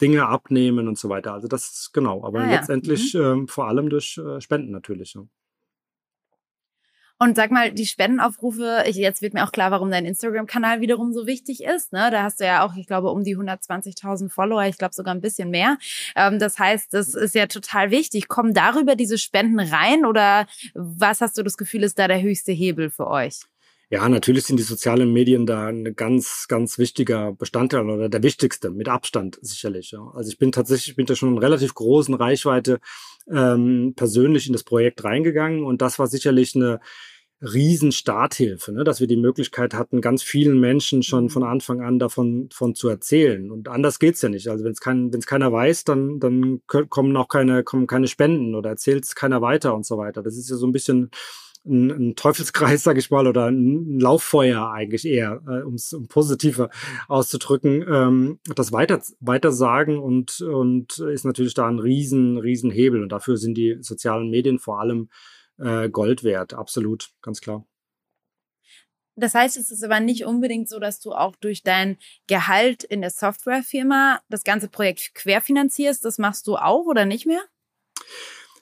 Dinge 0.00 0.26
abnehmen 0.26 0.88
und 0.88 0.98
so 0.98 1.08
weiter. 1.08 1.32
Also 1.32 1.48
das 1.48 1.70
ist 1.70 1.92
genau, 1.94 2.22
aber 2.24 2.40
ah, 2.40 2.50
letztendlich 2.50 3.14
ja. 3.14 3.34
mhm. 3.34 3.44
äh, 3.44 3.46
vor 3.48 3.66
allem 3.66 3.88
durch 3.88 4.18
äh, 4.18 4.40
Spenden 4.40 4.72
natürlich. 4.72 5.14
Ja. 5.14 5.22
Und 7.18 7.36
sag 7.36 7.50
mal, 7.50 7.72
die 7.72 7.86
Spendenaufrufe, 7.86 8.84
ich, 8.86 8.96
jetzt 8.96 9.22
wird 9.22 9.32
mir 9.32 9.44
auch 9.44 9.52
klar, 9.52 9.70
warum 9.70 9.90
dein 9.90 10.04
Instagram-Kanal 10.04 10.80
wiederum 10.80 11.14
so 11.14 11.26
wichtig 11.26 11.64
ist. 11.64 11.92
Ne? 11.92 12.10
Da 12.10 12.22
hast 12.22 12.40
du 12.40 12.44
ja 12.44 12.66
auch, 12.66 12.76
ich 12.76 12.86
glaube, 12.86 13.10
um 13.10 13.24
die 13.24 13.36
120.000 13.36 14.28
Follower, 14.28 14.64
ich 14.64 14.76
glaube 14.76 14.94
sogar 14.94 15.14
ein 15.14 15.22
bisschen 15.22 15.48
mehr. 15.50 15.78
Ähm, 16.14 16.38
das 16.38 16.58
heißt, 16.58 16.92
das 16.92 17.14
ist 17.14 17.34
ja 17.34 17.46
total 17.46 17.90
wichtig. 17.90 18.28
Kommen 18.28 18.52
darüber 18.52 18.96
diese 18.96 19.16
Spenden 19.16 19.60
rein 19.60 20.04
oder 20.04 20.46
was 20.74 21.22
hast 21.22 21.38
du 21.38 21.42
das 21.42 21.56
Gefühl, 21.56 21.84
ist 21.84 21.98
da 21.98 22.06
der 22.06 22.20
höchste 22.20 22.52
Hebel 22.52 22.90
für 22.90 23.06
euch? 23.06 23.40
Ja, 23.88 24.08
natürlich 24.08 24.44
sind 24.44 24.58
die 24.58 24.64
sozialen 24.64 25.12
Medien 25.12 25.46
da 25.46 25.68
ein 25.68 25.94
ganz, 25.94 26.46
ganz 26.48 26.76
wichtiger 26.76 27.32
Bestandteil 27.32 27.88
oder 27.88 28.08
der 28.08 28.22
wichtigste, 28.24 28.70
mit 28.70 28.88
Abstand 28.88 29.38
sicherlich. 29.42 29.92
Ja. 29.92 30.10
Also 30.12 30.28
ich 30.28 30.38
bin 30.38 30.50
tatsächlich, 30.50 30.88
ich 30.88 30.96
bin 30.96 31.06
da 31.06 31.14
schon 31.14 31.32
in 31.32 31.38
relativ 31.38 31.72
großen 31.74 32.14
Reichweite 32.14 32.80
ähm, 33.30 33.92
persönlich 33.94 34.48
in 34.48 34.54
das 34.54 34.64
Projekt 34.64 35.04
reingegangen 35.04 35.64
und 35.64 35.82
das 35.82 36.00
war 36.00 36.08
sicherlich 36.08 36.56
eine 36.56 36.80
riesen 37.42 37.92
Starthilfe, 37.92 38.72
ne? 38.72 38.82
dass 38.82 39.00
wir 39.00 39.06
die 39.06 39.16
Möglichkeit 39.16 39.74
hatten, 39.74 40.00
ganz 40.00 40.22
vielen 40.22 40.58
Menschen 40.58 41.02
schon 41.02 41.24
mhm. 41.24 41.30
von 41.30 41.42
Anfang 41.44 41.80
an 41.82 41.98
davon 41.98 42.48
von 42.52 42.74
zu 42.74 42.88
erzählen. 42.88 43.50
Und 43.50 43.68
anders 43.68 43.98
geht's 43.98 44.22
ja 44.22 44.28
nicht. 44.30 44.48
Also 44.48 44.64
wenn 44.64 44.72
es 44.72 44.80
kein, 44.80 45.12
wenn's 45.12 45.26
keiner 45.26 45.52
weiß, 45.52 45.84
dann, 45.84 46.18
dann 46.18 46.62
kommen 46.66 47.16
auch 47.16 47.28
keine, 47.28 47.62
kommen 47.62 47.86
keine 47.86 48.08
Spenden 48.08 48.54
oder 48.54 48.70
erzählt 48.70 49.04
es 49.04 49.14
keiner 49.14 49.42
weiter 49.42 49.74
und 49.74 49.84
so 49.84 49.98
weiter. 49.98 50.22
Das 50.22 50.36
ist 50.36 50.48
ja 50.48 50.56
so 50.56 50.66
ein 50.66 50.72
bisschen 50.72 51.10
ein, 51.66 51.90
ein 51.90 52.16
Teufelskreis, 52.16 52.82
sage 52.82 52.98
ich 52.98 53.10
mal, 53.10 53.26
oder 53.26 53.46
ein 53.50 53.98
Lauffeuer 53.98 54.70
eigentlich 54.70 55.06
eher, 55.06 55.42
äh, 55.46 55.62
um 55.62 55.74
es 55.74 55.96
positiver 56.08 56.70
auszudrücken. 57.08 57.84
Ähm, 57.88 58.38
das 58.54 58.72
weiter, 58.72 59.00
weiter 59.20 59.52
sagen 59.52 59.98
und, 59.98 60.40
und 60.40 60.98
ist 60.98 61.24
natürlich 61.24 61.54
da 61.54 61.66
ein 61.66 61.78
riesen, 61.78 62.38
riesen 62.38 62.70
Hebel. 62.70 63.02
Und 63.02 63.10
dafür 63.10 63.36
sind 63.36 63.54
die 63.54 63.78
sozialen 63.80 64.30
Medien 64.30 64.58
vor 64.58 64.80
allem 64.80 65.08
äh, 65.58 65.88
Gold 65.88 66.24
wert, 66.24 66.54
absolut, 66.54 67.10
ganz 67.22 67.40
klar. 67.40 67.66
Das 69.18 69.34
heißt, 69.34 69.56
es 69.56 69.70
ist 69.70 69.82
aber 69.82 69.98
nicht 70.00 70.26
unbedingt 70.26 70.68
so, 70.68 70.78
dass 70.78 71.00
du 71.00 71.12
auch 71.12 71.36
durch 71.36 71.62
dein 71.62 71.96
Gehalt 72.26 72.84
in 72.84 73.00
der 73.00 73.10
Softwarefirma 73.10 74.20
das 74.28 74.44
ganze 74.44 74.68
Projekt 74.68 75.14
querfinanzierst. 75.14 76.04
Das 76.04 76.18
machst 76.18 76.46
du 76.46 76.56
auch 76.56 76.84
oder 76.84 77.06
nicht 77.06 77.24
mehr? 77.24 77.40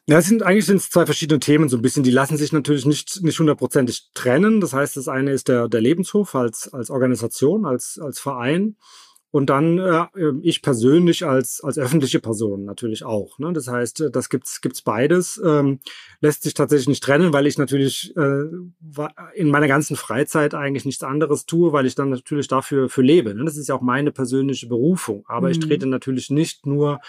Ja, 0.07 0.19
es 0.19 0.27
sind 0.27 0.43
eigentlich 0.43 0.67
sind 0.67 0.77
es 0.77 0.91
zwei 0.91 1.07
verschiedene 1.07 1.41
Themen 1.41 1.71
so 1.71 1.79
ein 1.79 1.83
bisschen. 1.83 2.03
Die 2.03 2.11
lassen 2.11 2.37
sich 2.37 2.53
natürlich 2.53 2.85
nicht 2.85 3.23
nicht 3.23 3.39
hundertprozentig 3.39 4.11
trennen. 4.13 4.61
Das 4.61 4.75
heißt, 4.75 4.97
das 4.97 5.09
eine 5.09 5.33
ist 5.33 5.49
der 5.49 5.69
der 5.69 5.81
Lebenshof 5.81 6.35
als 6.35 6.73
als 6.73 6.91
Organisation, 6.91 7.65
als 7.65 7.99
als 7.99 8.21
Verein 8.21 8.77
und 9.35 9.51
dann 9.51 9.79
äh, 9.79 10.07
ich 10.43 10.61
persönlich 10.61 11.27
als 11.27 11.61
als 11.65 11.79
öffentliche 11.79 12.21
Person 12.21 12.67
natürlich 12.67 13.05
auch. 13.05 13.39
Ne? 13.39 13.55
Das 13.55 13.67
heißt, 13.67 14.11
das 14.13 14.29
gibt's 14.29 14.61
gibt's 14.61 14.83
beides. 14.83 15.43
Ähm, 15.45 15.81
lässt 16.21 16.43
sich 16.43 16.53
tatsächlich 16.53 16.89
nicht 16.89 17.03
trennen, 17.03 17.33
weil 17.33 17.47
ich 17.47 17.57
natürlich 17.57 18.15
äh, 18.15 18.45
in 19.35 19.49
meiner 19.49 19.69
ganzen 19.69 19.97
Freizeit 19.97 20.55
eigentlich 20.55 20.85
nichts 20.85 21.03
anderes 21.03 21.47
tue, 21.47 21.73
weil 21.73 21.87
ich 21.87 21.95
dann 21.95 22.11
natürlich 22.11 22.47
dafür 22.47 22.91
für 22.91 23.03
lebe. 23.03 23.35
Ne? 23.35 23.45
Das 23.45 23.57
ist 23.57 23.69
ja 23.69 23.75
auch 23.75 23.81
meine 23.81 24.13
persönliche 24.13 24.69
Berufung. 24.69 25.25
Aber 25.27 25.49
mhm. 25.49 25.53
ich 25.53 25.61
trete 25.61 25.87
natürlich 25.87 26.29
nicht 26.29 26.67
nur 26.67 27.01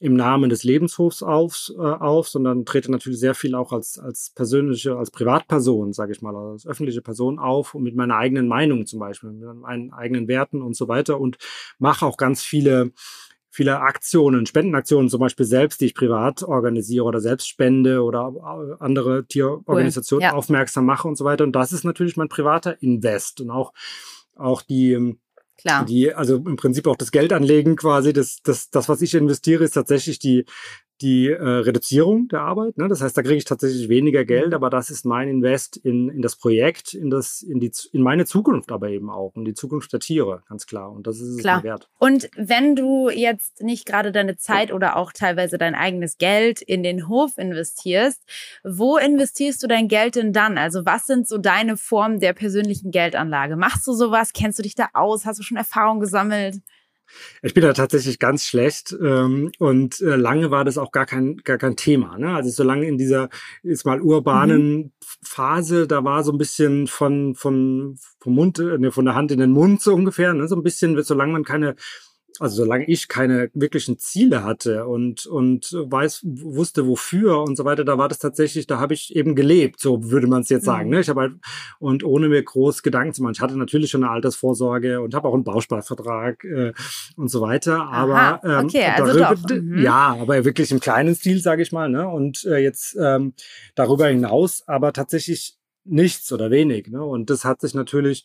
im 0.00 0.14
Namen 0.14 0.48
des 0.48 0.62
Lebenshofs 0.62 1.22
auf, 1.22 1.72
äh, 1.76 1.80
auf, 1.80 2.28
sondern 2.28 2.64
trete 2.64 2.90
natürlich 2.90 3.18
sehr 3.18 3.34
viel 3.34 3.54
auch 3.54 3.72
als, 3.72 3.98
als 3.98 4.30
persönliche, 4.34 4.96
als 4.96 5.10
Privatperson, 5.10 5.92
sage 5.92 6.12
ich 6.12 6.22
mal, 6.22 6.36
als 6.36 6.66
öffentliche 6.66 7.02
Person 7.02 7.38
auf 7.38 7.74
und 7.74 7.82
mit 7.82 7.96
meiner 7.96 8.16
eigenen 8.16 8.46
Meinung 8.46 8.86
zum 8.86 9.00
Beispiel, 9.00 9.30
mit 9.30 9.56
meinen 9.56 9.92
eigenen 9.92 10.28
Werten 10.28 10.62
und 10.62 10.76
so 10.76 10.86
weiter 10.88 11.20
und 11.20 11.38
mache 11.78 12.06
auch 12.06 12.16
ganz 12.16 12.42
viele 12.42 12.92
viele 13.50 13.80
Aktionen, 13.80 14.46
Spendenaktionen 14.46 15.08
zum 15.08 15.18
Beispiel 15.18 15.46
selbst, 15.46 15.80
die 15.80 15.86
ich 15.86 15.94
privat 15.94 16.44
organisiere 16.44 17.04
oder 17.04 17.18
selbst 17.18 17.48
spende 17.48 18.04
oder 18.04 18.76
andere 18.78 19.26
Tierorganisationen 19.26 20.22
cool. 20.22 20.30
ja. 20.30 20.36
aufmerksam 20.36 20.86
mache 20.86 21.08
und 21.08 21.16
so 21.16 21.24
weiter. 21.24 21.42
Und 21.42 21.56
das 21.56 21.72
ist 21.72 21.82
natürlich 21.82 22.16
mein 22.16 22.28
privater 22.28 22.80
Invest 22.82 23.40
und 23.40 23.50
auch, 23.50 23.72
auch 24.36 24.62
die, 24.62 25.18
Klar. 25.58 25.84
Die, 25.84 26.14
also 26.14 26.36
im 26.36 26.56
Prinzip 26.56 26.86
auch 26.86 26.96
das 26.96 27.10
Geld 27.10 27.32
anlegen 27.32 27.76
quasi, 27.76 28.12
das, 28.12 28.38
das, 28.44 28.70
das, 28.70 28.88
was 28.88 29.02
ich 29.02 29.14
investiere, 29.14 29.64
ist 29.64 29.72
tatsächlich 29.72 30.20
die, 30.20 30.44
die 31.00 31.28
äh, 31.28 31.42
Reduzierung 31.42 32.28
der 32.28 32.40
Arbeit. 32.40 32.76
Ne? 32.76 32.88
Das 32.88 33.00
heißt, 33.00 33.16
da 33.16 33.22
kriege 33.22 33.36
ich 33.36 33.44
tatsächlich 33.44 33.88
weniger 33.88 34.24
Geld, 34.24 34.48
mhm. 34.48 34.54
aber 34.54 34.70
das 34.70 34.90
ist 34.90 35.04
mein 35.04 35.28
Invest 35.28 35.76
in, 35.76 36.08
in 36.08 36.22
das 36.22 36.36
Projekt, 36.36 36.94
in, 36.94 37.10
das, 37.10 37.42
in, 37.42 37.60
die, 37.60 37.70
in 37.92 38.02
meine 38.02 38.26
Zukunft 38.26 38.72
aber 38.72 38.88
eben 38.88 39.10
auch, 39.10 39.34
in 39.36 39.44
die 39.44 39.54
Zukunft 39.54 39.92
der 39.92 40.00
Tiere, 40.00 40.42
ganz 40.48 40.66
klar. 40.66 40.90
Und 40.90 41.06
das 41.06 41.20
ist 41.20 41.38
klar. 41.38 41.58
es 41.58 41.62
mir 41.62 41.70
wert. 41.70 41.88
Und 41.98 42.28
wenn 42.36 42.74
du 42.74 43.10
jetzt 43.10 43.62
nicht 43.62 43.86
gerade 43.86 44.12
deine 44.12 44.36
Zeit 44.36 44.72
oder 44.72 44.96
auch 44.96 45.12
teilweise 45.12 45.58
dein 45.58 45.74
eigenes 45.74 46.18
Geld 46.18 46.60
in 46.62 46.82
den 46.82 47.08
Hof 47.08 47.38
investierst, 47.38 48.22
wo 48.64 48.96
investierst 48.96 49.62
du 49.62 49.66
dein 49.66 49.88
Geld 49.88 50.16
denn 50.16 50.32
dann? 50.32 50.58
Also 50.58 50.84
was 50.84 51.06
sind 51.06 51.28
so 51.28 51.38
deine 51.38 51.76
Formen 51.76 52.20
der 52.20 52.32
persönlichen 52.32 52.90
Geldanlage? 52.90 53.56
Machst 53.56 53.86
du 53.86 53.92
sowas? 53.92 54.32
Kennst 54.32 54.58
du 54.58 54.62
dich 54.62 54.74
da 54.74 54.88
aus? 54.94 55.26
Hast 55.26 55.38
du 55.38 55.42
schon 55.42 55.56
Erfahrung 55.56 56.00
gesammelt? 56.00 56.60
Ich 57.42 57.54
bin 57.54 57.62
da 57.62 57.72
tatsächlich 57.72 58.18
ganz 58.18 58.44
schlecht 58.44 58.96
ähm, 59.00 59.52
und 59.58 60.00
äh, 60.00 60.16
lange 60.16 60.50
war 60.50 60.64
das 60.64 60.78
auch 60.78 60.92
gar 60.92 61.06
kein 61.06 61.36
gar 61.38 61.58
kein 61.58 61.76
Thema. 61.76 62.18
Ne? 62.18 62.34
Also 62.34 62.50
so 62.50 62.62
lange 62.62 62.86
in 62.86 62.98
dieser 62.98 63.28
jetzt 63.62 63.86
mal 63.86 64.00
urbanen 64.00 64.76
mhm. 64.76 64.92
Phase, 65.22 65.86
da 65.86 66.04
war 66.04 66.24
so 66.24 66.32
ein 66.32 66.38
bisschen 66.38 66.86
von 66.86 67.34
von 67.34 67.96
vom 68.20 68.34
Mund, 68.34 68.58
äh, 68.58 68.78
ne, 68.78 68.92
von 68.92 69.04
der 69.04 69.14
Hand 69.14 69.32
in 69.32 69.40
den 69.40 69.52
Mund 69.52 69.80
so 69.80 69.94
ungefähr, 69.94 70.34
ne? 70.34 70.48
so 70.48 70.56
ein 70.56 70.62
bisschen, 70.62 71.00
solange 71.02 71.32
man 71.32 71.44
keine 71.44 71.76
also 72.40 72.56
solange 72.56 72.86
ich 72.86 73.08
keine 73.08 73.50
wirklichen 73.54 73.98
Ziele 73.98 74.44
hatte 74.44 74.86
und 74.86 75.26
und 75.26 75.72
weiß 75.72 76.20
wusste 76.24 76.86
wofür 76.86 77.42
und 77.42 77.56
so 77.56 77.64
weiter, 77.64 77.84
da 77.84 77.98
war 77.98 78.08
das 78.08 78.18
tatsächlich, 78.18 78.66
da 78.66 78.78
habe 78.78 78.94
ich 78.94 79.14
eben 79.14 79.34
gelebt, 79.34 79.80
so 79.80 80.10
würde 80.10 80.26
man 80.26 80.42
es 80.42 80.48
jetzt 80.48 80.64
sagen. 80.64 80.86
Mhm. 80.86 80.94
Ne? 80.94 81.00
Ich 81.00 81.08
habe 81.08 81.20
halt 81.20 81.32
und 81.78 82.04
ohne 82.04 82.28
mir 82.28 82.42
groß 82.42 82.82
Gedanken 82.82 83.14
zu 83.14 83.22
machen. 83.22 83.32
Ich 83.34 83.40
hatte 83.40 83.56
natürlich 83.56 83.90
schon 83.90 84.04
eine 84.04 84.12
Altersvorsorge 84.12 85.00
und 85.00 85.14
habe 85.14 85.28
auch 85.28 85.34
einen 85.34 85.44
Bausparvertrag 85.44 86.44
äh, 86.44 86.72
und 87.16 87.28
so 87.28 87.40
weiter. 87.40 87.86
Aber 87.86 88.14
Aha, 88.14 88.40
ähm, 88.44 88.66
okay, 88.66 88.92
ähm, 88.96 89.04
also 89.04 89.18
darüber. 89.18 89.54
Mhm. 89.54 89.82
ja, 89.82 90.16
aber 90.20 90.44
wirklich 90.44 90.70
im 90.70 90.80
kleinen 90.80 91.14
Stil, 91.14 91.40
sage 91.40 91.62
ich 91.62 91.72
mal. 91.72 91.88
Ne? 91.88 92.08
Und 92.08 92.44
äh, 92.44 92.58
jetzt 92.58 92.96
ähm, 93.00 93.34
darüber 93.74 94.06
hinaus, 94.06 94.62
aber 94.66 94.92
tatsächlich 94.92 95.56
nichts 95.84 96.32
oder 96.32 96.50
wenig. 96.50 96.88
Ne? 96.88 97.02
Und 97.02 97.30
das 97.30 97.44
hat 97.44 97.60
sich 97.60 97.74
natürlich 97.74 98.24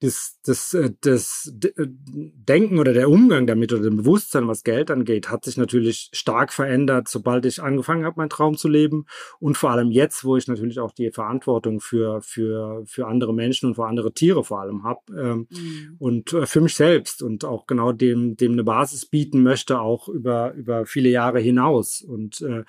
das, 0.00 0.38
das, 0.44 0.74
äh, 0.74 0.90
das 1.00 1.52
äh, 1.62 1.86
Denken 1.86 2.78
oder 2.78 2.92
der 2.92 3.08
Umgang 3.08 3.46
damit 3.46 3.72
oder 3.72 3.82
dem 3.82 3.96
Bewusstsein, 3.96 4.46
was 4.46 4.62
Geld 4.62 4.90
angeht, 4.90 5.30
hat 5.30 5.44
sich 5.44 5.56
natürlich 5.56 6.10
stark 6.12 6.52
verändert, 6.52 7.08
sobald 7.08 7.46
ich 7.46 7.62
angefangen 7.62 8.04
habe, 8.04 8.18
meinen 8.18 8.28
Traum 8.28 8.56
zu 8.56 8.68
leben. 8.68 9.06
Und 9.40 9.56
vor 9.56 9.70
allem 9.70 9.90
jetzt, 9.90 10.24
wo 10.24 10.36
ich 10.36 10.48
natürlich 10.48 10.78
auch 10.80 10.92
die 10.92 11.10
Verantwortung 11.10 11.80
für, 11.80 12.20
für, 12.20 12.82
für 12.86 13.06
andere 13.06 13.32
Menschen 13.32 13.70
und 13.70 13.74
für 13.76 13.86
andere 13.86 14.12
Tiere 14.12 14.44
vor 14.44 14.60
allem 14.60 14.84
habe. 14.84 15.00
Ähm, 15.16 15.46
mhm. 15.50 15.96
Und 15.98 16.32
äh, 16.32 16.46
für 16.46 16.60
mich 16.60 16.74
selbst 16.74 17.22
und 17.22 17.44
auch 17.44 17.66
genau 17.66 17.92
dem, 17.92 18.36
dem 18.36 18.52
eine 18.52 18.64
Basis 18.64 19.06
bieten 19.06 19.42
möchte, 19.42 19.80
auch 19.80 20.08
über, 20.08 20.52
über 20.52 20.84
viele 20.84 21.08
Jahre 21.08 21.40
hinaus. 21.40 22.02
Und 22.02 22.42
äh, 22.42 22.64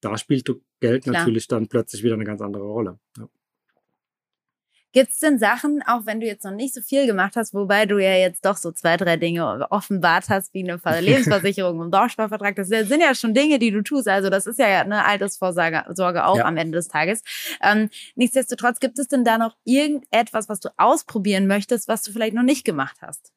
da 0.00 0.16
spielt 0.16 0.50
Geld 0.80 1.04
Klar. 1.04 1.18
natürlich 1.18 1.46
dann 1.46 1.68
plötzlich 1.68 2.02
wieder 2.02 2.14
eine 2.14 2.24
ganz 2.24 2.40
andere 2.40 2.64
Rolle. 2.64 2.98
Ja. 3.18 3.28
Gibt 4.92 5.12
es 5.12 5.18
denn 5.20 5.38
Sachen, 5.38 5.82
auch 5.86 6.06
wenn 6.06 6.20
du 6.20 6.26
jetzt 6.26 6.44
noch 6.44 6.52
nicht 6.52 6.74
so 6.74 6.80
viel 6.80 7.06
gemacht 7.06 7.36
hast, 7.36 7.54
wobei 7.54 7.86
du 7.86 7.98
ja 7.98 8.14
jetzt 8.14 8.44
doch 8.44 8.56
so 8.56 8.72
zwei, 8.72 8.96
drei 8.96 9.16
Dinge 9.16 9.70
offenbart 9.70 10.28
hast, 10.28 10.52
wie 10.52 10.68
eine 10.68 10.80
Lebensversicherung 11.00 11.78
und 11.78 11.92
Dorfsparvertrag, 11.92 12.56
das 12.56 12.68
sind 12.68 13.00
ja 13.00 13.14
schon 13.14 13.32
Dinge, 13.32 13.58
die 13.58 13.70
du 13.70 13.82
tust. 13.82 14.08
Also 14.08 14.30
das 14.30 14.46
ist 14.46 14.58
ja 14.58 14.80
eine 14.80 15.04
Altersvorsorge 15.04 16.24
auch 16.24 16.36
ja. 16.36 16.44
am 16.44 16.56
Ende 16.56 16.76
des 16.76 16.88
Tages. 16.88 17.22
Ähm, 17.62 17.88
nichtsdestotrotz, 18.16 18.80
gibt 18.80 18.98
es 18.98 19.08
denn 19.08 19.24
da 19.24 19.38
noch 19.38 19.56
irgendetwas, 19.64 20.48
was 20.48 20.60
du 20.60 20.70
ausprobieren 20.76 21.46
möchtest, 21.46 21.88
was 21.88 22.02
du 22.02 22.12
vielleicht 22.12 22.34
noch 22.34 22.42
nicht 22.42 22.64
gemacht 22.64 22.96
hast? 23.00 23.32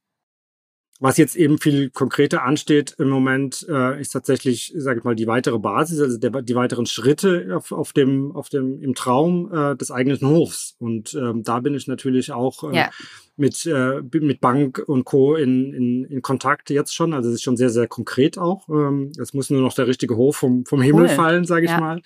Was 1.03 1.17
jetzt 1.17 1.35
eben 1.35 1.57
viel 1.57 1.89
konkreter 1.89 2.43
ansteht 2.43 2.95
im 2.97 3.09
Moment, 3.09 3.67
äh, 3.67 3.99
ist 3.99 4.11
tatsächlich, 4.11 4.71
sage 4.73 4.99
ich 4.99 5.03
mal, 5.03 5.17
die 5.17 5.27
weitere 5.27 5.59
Basis, 5.59 5.99
also 5.99 6.17
der, 6.17 6.41
die 6.43 6.55
weiteren 6.55 6.85
Schritte 6.85 7.49
auf, 7.57 7.73
auf 7.73 7.91
dem, 7.91 8.33
auf 8.33 8.47
dem 8.47 8.81
im 8.81 8.95
Traum 8.95 9.51
äh, 9.53 9.75
des 9.75 9.91
eigenen 9.91 10.21
Hofs. 10.21 10.77
Und 10.79 11.13
ähm, 11.13 11.43
da 11.43 11.59
bin 11.59 11.75
ich 11.75 11.87
natürlich 11.87 12.31
auch 12.31 12.71
äh, 12.71 12.77
ja. 12.77 12.89
mit 13.35 13.65
äh, 13.65 14.01
mit 14.17 14.39
Bank 14.39 14.81
und 14.87 15.03
Co. 15.03 15.35
In, 15.35 15.73
in, 15.73 16.05
in 16.05 16.21
Kontakt 16.21 16.69
jetzt 16.69 16.95
schon. 16.95 17.13
Also 17.13 17.27
es 17.27 17.35
ist 17.35 17.43
schon 17.43 17.57
sehr 17.57 17.69
sehr 17.69 17.87
konkret 17.87 18.37
auch. 18.37 18.69
Ähm, 18.69 19.11
es 19.19 19.33
muss 19.33 19.49
nur 19.49 19.61
noch 19.61 19.73
der 19.73 19.87
richtige 19.87 20.15
Hof 20.15 20.37
vom 20.37 20.63
vom 20.63 20.81
Himmel 20.81 21.09
cool. 21.09 21.09
fallen, 21.09 21.43
sage 21.43 21.65
ich 21.65 21.71
ja. 21.71 21.81
mal 21.81 22.01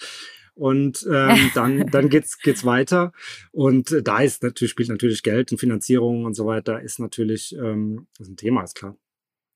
und 0.58 1.06
ähm, 1.12 1.52
dann 1.56 1.88
dann 1.88 2.10
geht's 2.10 2.40
geht's 2.40 2.66
weiter 2.66 3.12
und 3.52 3.92
äh, 3.92 4.04
da 4.04 4.20
ist 4.20 4.44
natürlich 4.44 4.72
spielt 4.72 4.90
natürlich 4.90 5.24
Geld 5.24 5.52
und 5.52 5.60
Finanzierung 5.60 6.26
und 6.26 6.34
so 6.34 6.46
weiter 6.46 6.82
ist 6.82 7.00
natürlich 7.00 7.56
ähm, 7.56 8.08
ist 8.20 8.30
ein 8.30 8.38
Thema 8.38 8.64
ist 8.64 8.76
klar. 8.76 8.98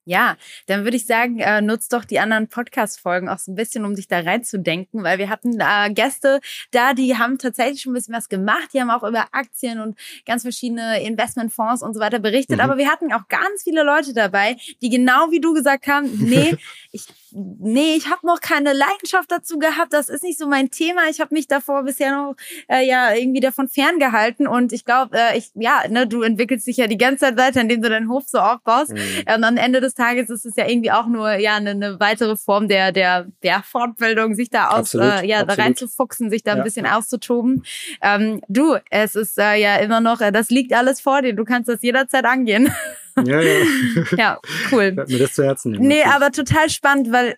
Ja, 0.06 0.36
dann 0.66 0.84
würde 0.84 0.98
ich 0.98 1.06
sagen, 1.06 1.40
äh, 1.40 1.62
nutzt 1.62 1.94
doch 1.94 2.06
die 2.06 2.20
anderen 2.20 2.48
Podcast-Folgen 2.48 3.30
auch 3.30 3.38
so 3.38 3.52
ein 3.52 3.56
bisschen, 3.56 3.86
um 3.86 3.96
sich 3.96 4.08
da 4.08 4.20
reinzudenken, 4.20 5.04
weil 5.04 5.20
wir 5.20 5.30
hatten 5.30 5.60
äh, 5.60 5.94
Gäste 5.94 6.40
da, 6.72 6.96
die 6.96 7.18
haben 7.18 7.38
tatsächlich 7.38 7.84
schon 7.84 7.92
ein 7.92 7.96
bisschen 7.96 8.16
was 8.16 8.28
gemacht. 8.28 8.70
Die 8.74 8.82
haben 8.82 8.90
auch 8.90 9.08
über 9.08 9.28
Aktien 9.32 9.80
und 9.80 9.96
ganz 10.26 10.42
verschiedene 10.42 11.04
Investmentfonds 11.04 11.84
und 11.84 11.94
so 11.94 12.00
weiter 12.00 12.18
berichtet. 12.18 12.58
Mhm. 12.58 12.64
Aber 12.64 12.78
wir 12.78 12.90
hatten 12.90 13.14
auch 13.14 13.28
ganz 13.28 13.62
viele 13.64 13.84
Leute 13.84 14.16
dabei, 14.16 14.58
die 14.82 14.90
genau 14.90 15.30
wie 15.30 15.40
du 15.40 15.54
gesagt 15.54 15.86
haben, 15.86 16.10
nee, 16.18 16.56
ich, 16.92 17.06
nee, 17.34 17.96
ich 17.96 18.10
habe 18.10 18.26
noch 18.26 18.42
keine 18.42 18.74
Leidenschaft 18.74 19.32
dazu 19.32 19.60
gehabt. 19.60 19.94
Das 19.94 20.10
ist 20.10 20.24
nicht 20.24 20.38
so 20.38 20.48
mein 20.48 20.70
Thema. 20.70 21.10
Ich 21.10 21.20
habe 21.20 21.34
mich 21.34 21.48
davor 21.48 21.84
bisher 21.84 22.12
noch 22.12 22.36
äh, 22.68 22.88
ja 22.88 23.14
irgendwie 23.14 23.40
davon 23.40 23.68
ferngehalten. 23.68 24.48
Und 24.48 24.74
ich 24.74 24.86
glaube, 24.86 25.18
äh, 25.18 25.38
ich, 25.38 25.52
ja, 25.56 25.84
ne, 25.90 26.08
du 26.08 26.22
entwickelst 26.22 26.68
dich 26.68 26.78
ja 26.78 26.88
die 26.88 26.98
ganze 26.98 27.26
Zeit 27.26 27.38
weiter, 27.38 27.62
indem 27.62 27.82
du 27.82 27.90
deinen 27.90 28.10
Hof 28.10 28.24
so 28.28 28.40
aufbaust. 28.40 28.92
Mhm. 28.94 29.34
Und 29.36 29.44
am 29.44 29.58
Ende 29.58 29.82
des 29.82 29.94
Tages 29.94 30.30
ist 30.30 30.46
es 30.46 30.56
ja 30.56 30.68
irgendwie 30.68 30.92
auch 30.92 31.08
nur 31.08 31.34
ja 31.34 31.56
eine, 31.56 31.72
eine 31.72 32.00
weitere 32.00 32.36
Form 32.36 32.68
der 32.68 32.92
der 32.92 33.28
der 33.44 33.64
Fortbildung, 33.64 34.36
sich 34.36 34.50
da 34.50 34.70
aus 34.70 34.96
absolut, 34.96 35.24
äh, 35.24 35.26
ja 35.26 35.44
da 35.44 35.54
reinzufuchsen, 35.54 36.30
sich 36.30 36.44
da 36.44 36.54
ein 36.54 36.64
bisschen 36.64 36.86
auszutoben. 36.86 37.64
Ähm, 38.02 38.42
du, 38.48 38.78
es 38.90 39.16
ist 39.16 39.38
äh, 39.38 39.56
ja 39.56 39.78
immer 39.78 40.02
noch, 40.02 40.22
äh, 40.22 40.32
das 40.32 40.50
liegt 40.50 40.74
alles 40.74 41.02
vor 41.02 41.22
dir. 41.22 41.34
Du 41.34 41.46
kannst 41.46 41.70
das 41.70 41.82
jederzeit 41.82 42.26
angehen. 42.26 42.74
Ja, 43.16 43.42
ja. 43.42 43.66
ja, 44.18 44.40
cool. 44.72 44.92
mir 44.92 45.20
das 45.20 45.34
zu 45.34 45.44
Herzen 45.44 45.72
nehmen. 45.72 45.88
Nee, 45.88 46.04
aber 46.04 46.32
total 46.32 46.70
spannend, 46.70 47.12
weil 47.12 47.36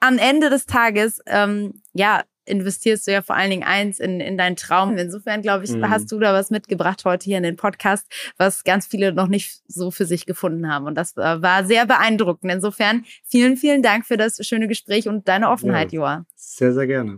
am 0.00 0.18
Ende 0.18 0.50
des 0.50 0.66
Tages, 0.66 1.20
ähm, 1.26 1.80
ja, 1.92 2.24
investierst 2.46 3.06
du 3.06 3.12
ja 3.12 3.22
vor 3.22 3.36
allen 3.36 3.50
Dingen 3.50 3.62
eins 3.62 3.98
in, 3.98 4.20
in 4.20 4.36
deinen 4.36 4.56
Traum. 4.56 4.96
Insofern, 4.96 5.42
glaube 5.42 5.64
ich, 5.64 5.70
mhm. 5.70 5.88
hast 5.88 6.10
du 6.12 6.18
da 6.18 6.32
was 6.32 6.50
mitgebracht 6.50 7.04
heute 7.04 7.24
hier 7.24 7.38
in 7.38 7.42
den 7.42 7.56
Podcast, 7.56 8.06
was 8.36 8.64
ganz 8.64 8.86
viele 8.86 9.12
noch 9.12 9.28
nicht 9.28 9.62
so 9.66 9.90
für 9.90 10.04
sich 10.04 10.26
gefunden 10.26 10.70
haben. 10.70 10.86
Und 10.86 10.94
das 10.96 11.16
äh, 11.16 11.42
war 11.42 11.64
sehr 11.64 11.86
beeindruckend. 11.86 12.52
Insofern 12.52 13.04
vielen, 13.24 13.56
vielen 13.56 13.82
Dank 13.82 14.06
für 14.06 14.16
das 14.16 14.38
schöne 14.46 14.68
Gespräch 14.68 15.08
und 15.08 15.26
deine 15.28 15.50
Offenheit, 15.50 15.92
ja, 15.92 16.00
Joa. 16.00 16.26
Sehr, 16.34 16.72
sehr 16.72 16.86
gerne. 16.86 17.16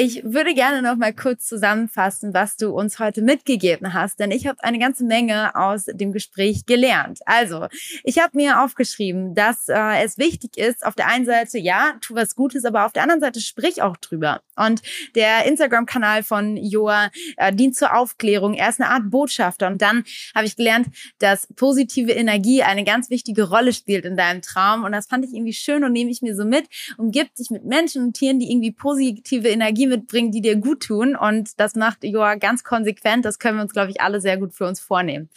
Ich 0.00 0.22
würde 0.22 0.54
gerne 0.54 0.80
noch 0.80 0.94
mal 0.94 1.12
kurz 1.12 1.48
zusammenfassen, 1.48 2.32
was 2.32 2.56
du 2.56 2.70
uns 2.70 3.00
heute 3.00 3.20
mitgegeben 3.20 3.94
hast, 3.94 4.20
denn 4.20 4.30
ich 4.30 4.46
habe 4.46 4.62
eine 4.62 4.78
ganze 4.78 5.04
Menge 5.04 5.56
aus 5.56 5.86
dem 5.86 6.12
Gespräch 6.12 6.66
gelernt. 6.66 7.18
Also, 7.26 7.66
ich 8.04 8.20
habe 8.20 8.36
mir 8.36 8.62
aufgeschrieben, 8.62 9.34
dass 9.34 9.68
äh, 9.68 10.04
es 10.04 10.16
wichtig 10.16 10.56
ist, 10.56 10.86
auf 10.86 10.94
der 10.94 11.08
einen 11.08 11.26
Seite, 11.26 11.58
ja, 11.58 11.94
tu 12.00 12.14
was 12.14 12.36
Gutes, 12.36 12.64
aber 12.64 12.86
auf 12.86 12.92
der 12.92 13.02
anderen 13.02 13.20
Seite 13.20 13.40
sprich 13.40 13.82
auch 13.82 13.96
drüber. 13.96 14.40
Und 14.58 14.82
der 15.14 15.46
Instagram-Kanal 15.46 16.22
von 16.22 16.56
Joa 16.56 17.10
äh, 17.36 17.52
dient 17.52 17.76
zur 17.76 17.94
Aufklärung. 17.94 18.54
Er 18.54 18.68
ist 18.68 18.80
eine 18.80 18.90
Art 18.90 19.10
Botschafter. 19.10 19.66
Und 19.68 19.82
dann 19.82 20.04
habe 20.34 20.46
ich 20.46 20.56
gelernt, 20.56 20.88
dass 21.18 21.46
positive 21.56 22.12
Energie 22.12 22.62
eine 22.62 22.84
ganz 22.84 23.10
wichtige 23.10 23.48
Rolle 23.48 23.72
spielt 23.72 24.04
in 24.04 24.16
deinem 24.16 24.42
Traum. 24.42 24.84
Und 24.84 24.92
das 24.92 25.06
fand 25.06 25.24
ich 25.24 25.32
irgendwie 25.32 25.52
schön 25.52 25.84
und 25.84 25.92
nehme 25.92 26.10
ich 26.10 26.22
mir 26.22 26.34
so 26.34 26.44
mit. 26.44 26.66
Umgibt 26.96 27.38
dich 27.38 27.50
mit 27.50 27.64
Menschen 27.64 28.02
und 28.04 28.14
Tieren, 28.14 28.38
die 28.38 28.50
irgendwie 28.50 28.72
positive 28.72 29.48
Energie 29.48 29.86
mitbringen, 29.86 30.32
die 30.32 30.40
dir 30.40 30.56
gut 30.56 30.82
tun. 30.82 31.16
Und 31.16 31.58
das 31.60 31.74
macht 31.74 32.04
Joa 32.04 32.34
ganz 32.34 32.64
konsequent. 32.64 33.24
Das 33.24 33.38
können 33.38 33.58
wir 33.58 33.62
uns, 33.62 33.72
glaube 33.72 33.90
ich, 33.90 34.00
alle 34.00 34.20
sehr 34.20 34.36
gut 34.36 34.54
für 34.54 34.66
uns 34.66 34.80
vornehmen. 34.80 35.28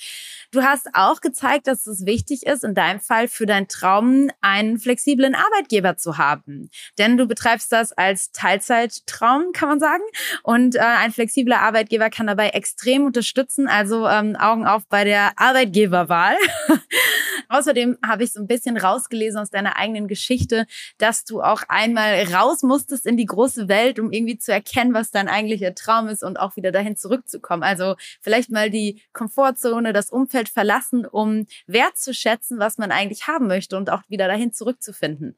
Du 0.51 0.63
hast 0.63 0.89
auch 0.93 1.21
gezeigt, 1.21 1.67
dass 1.67 1.88
es 1.88 2.05
wichtig 2.05 2.45
ist, 2.45 2.65
in 2.65 2.73
deinem 2.73 2.99
Fall 2.99 3.29
für 3.29 3.45
deinen 3.45 3.69
Traum 3.69 4.29
einen 4.41 4.79
flexiblen 4.79 5.34
Arbeitgeber 5.34 5.95
zu 5.95 6.17
haben. 6.17 6.69
Denn 6.97 7.15
du 7.15 7.25
betreibst 7.25 7.71
das 7.71 7.93
als 7.93 8.34
Teilzeittraum, 9.12 9.52
kann 9.54 9.69
man 9.69 9.80
sagen. 9.80 10.04
Und 10.43 10.76
äh, 10.76 10.80
ein 10.80 11.12
flexibler 11.12 11.62
Arbeitgeber 11.62 12.10
kann 12.10 12.28
dabei 12.28 12.50
extrem 12.50 13.06
unterstützen. 13.06 13.67
Also 13.67 14.08
ähm, 14.08 14.36
Augen 14.36 14.65
auf 14.65 14.84
bei 14.88 15.04
der 15.04 15.32
Arbeitgeberwahl. 15.36 16.36
Außerdem 17.52 17.98
habe 18.06 18.24
ich 18.24 18.32
so 18.32 18.40
ein 18.40 18.48
bisschen 18.48 18.78
rausgelesen 18.78 19.42
aus 19.42 19.50
deiner 19.50 19.76
eigenen 19.76 20.08
Geschichte, 20.08 20.66
dass 20.98 21.26
du 21.26 21.42
auch 21.42 21.64
einmal 21.68 22.24
raus 22.34 22.64
musstest 22.64 23.06
in 23.06 23.18
die 23.18 23.26
große 23.26 23.68
Welt, 23.68 24.00
um 24.00 24.14
irgendwie 24.14 24.38
zu 24.38 24.54
erkennen, 24.54 24.94
was 24.94 25.12
dein 25.12 25.28
eigentlicher 25.28 25.76
Traum 25.76 26.08
ist 26.08 26.24
und 26.24 26.40
auch 26.40 26.56
wieder 26.56 26.72
dahin 26.72 26.96
zurückzukommen. 26.96 27.64
Also 27.64 27.96
vielleicht 28.22 28.52
mal 28.52 28.70
die 28.70 29.02
Komfortzone, 29.12 29.92
das 29.92 30.12
Umfeld 30.12 30.48
verlassen, 30.48 31.06
um 31.06 31.46
wertzuschätzen, 31.68 32.58
was 32.58 32.78
man 32.78 32.92
eigentlich 32.92 33.28
haben 33.28 33.48
möchte 33.48 33.76
und 33.76 33.90
auch 33.90 34.04
wieder 34.08 34.30
dahin 34.30 34.54
zurückzufinden. 34.54 35.36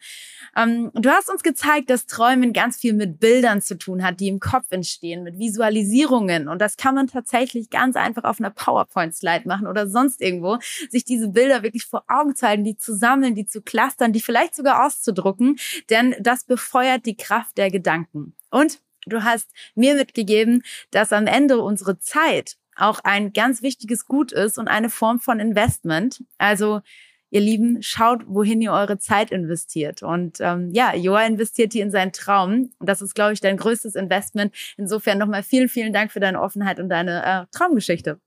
Ähm, 0.56 0.92
du 0.94 1.10
hast 1.10 1.32
uns 1.32 1.42
gezeigt, 1.42 1.90
dass 1.90 2.06
Träumen 2.06 2.54
ganz 2.54 2.78
viel 2.78 2.94
mit 2.94 3.20
Bildern 3.20 3.60
zu 3.60 3.76
tun 3.76 4.04
hat, 4.04 4.20
die 4.20 4.28
im 4.28 4.40
Kopf 4.40 4.66
entstehen, 4.70 5.24
mit 5.24 5.40
Visualisierungen. 5.40 6.48
Und 6.48 6.60
das 6.60 6.78
kann 6.78 6.94
man 6.94 7.08
tatsächlich 7.08 7.72
ganz 7.72 7.96
einfach 7.96 8.24
auf 8.24 8.40
einer 8.40 8.52
PowerPoint-Slide 8.52 9.48
machen 9.48 9.66
oder 9.66 9.88
sonst 9.88 10.22
irgendwo, 10.22 10.60
sich 10.92 11.06
diese 11.06 11.30
Bilder 11.30 11.64
wirklich 11.64 11.86
vor 11.86 12.03
vor 12.06 12.20
Augen 12.20 12.36
zu 12.36 12.48
halten, 12.48 12.64
die 12.64 12.78
zu 12.78 12.96
sammeln, 12.96 13.36
die 13.36 13.46
zu 13.46 13.62
clustern, 13.62 14.14
die 14.14 14.22
vielleicht 14.22 14.56
sogar 14.56 14.86
auszudrucken, 14.86 15.58
denn 15.90 16.16
das 16.20 16.44
befeuert 16.44 17.06
die 17.06 17.18
Kraft 17.18 17.58
der 17.58 17.72
Gedanken. 17.72 18.36
Und 18.50 18.80
du 19.06 19.24
hast 19.24 19.52
mir 19.76 19.96
mitgegeben, 19.96 20.64
dass 20.92 21.14
am 21.14 21.28
Ende 21.28 21.62
unsere 21.62 22.00
Zeit 22.00 22.58
auch 22.76 23.00
ein 23.04 23.34
ganz 23.34 23.62
wichtiges 23.62 24.06
Gut 24.06 24.32
ist 24.32 24.58
und 24.58 24.68
eine 24.68 24.90
Form 24.90 25.20
von 25.20 25.40
Investment. 25.40 26.24
Also 26.38 26.82
ihr 27.30 27.42
Lieben, 27.42 27.82
schaut, 27.82 28.24
wohin 28.28 28.62
ihr 28.62 28.72
eure 28.72 29.00
Zeit 29.00 29.32
investiert. 29.32 30.04
Und 30.04 30.38
ähm, 30.40 30.70
ja, 30.72 30.96
Joa 30.96 31.26
investiert 31.26 31.74
die 31.74 31.80
in 31.80 31.90
seinen 31.90 32.12
Traum. 32.12 32.70
Das 32.80 33.02
ist, 33.02 33.16
glaube 33.16 33.34
ich, 33.34 33.42
dein 33.42 33.58
größtes 33.58 33.96
Investment. 33.96 34.56
Insofern 34.78 35.18
nochmal 35.18 35.42
vielen, 35.42 35.68
vielen 35.68 35.94
Dank 35.94 36.12
für 36.12 36.20
deine 36.20 36.40
Offenheit 36.40 36.80
und 36.80 36.90
deine 36.90 37.24
äh, 37.26 37.58
Traumgeschichte. 37.58 38.20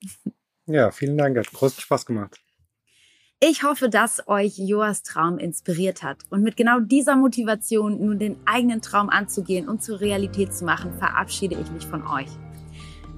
Ja, 0.66 0.90
vielen 0.90 1.16
Dank. 1.16 1.38
Hat 1.38 1.52
großen 1.52 1.80
Spaß 1.80 2.06
gemacht. 2.06 2.40
Ich 3.38 3.64
hoffe, 3.64 3.90
dass 3.90 4.26
euch 4.28 4.56
Joas 4.56 5.02
Traum 5.02 5.36
inspiriert 5.36 6.02
hat. 6.02 6.24
Und 6.30 6.42
mit 6.42 6.56
genau 6.56 6.80
dieser 6.80 7.16
Motivation, 7.16 7.98
nun 8.02 8.18
den 8.18 8.38
eigenen 8.46 8.80
Traum 8.80 9.10
anzugehen 9.10 9.68
und 9.68 9.82
zur 9.82 10.00
Realität 10.00 10.54
zu 10.54 10.64
machen, 10.64 10.94
verabschiede 10.94 11.54
ich 11.60 11.70
mich 11.70 11.86
von 11.86 12.06
euch. 12.06 12.30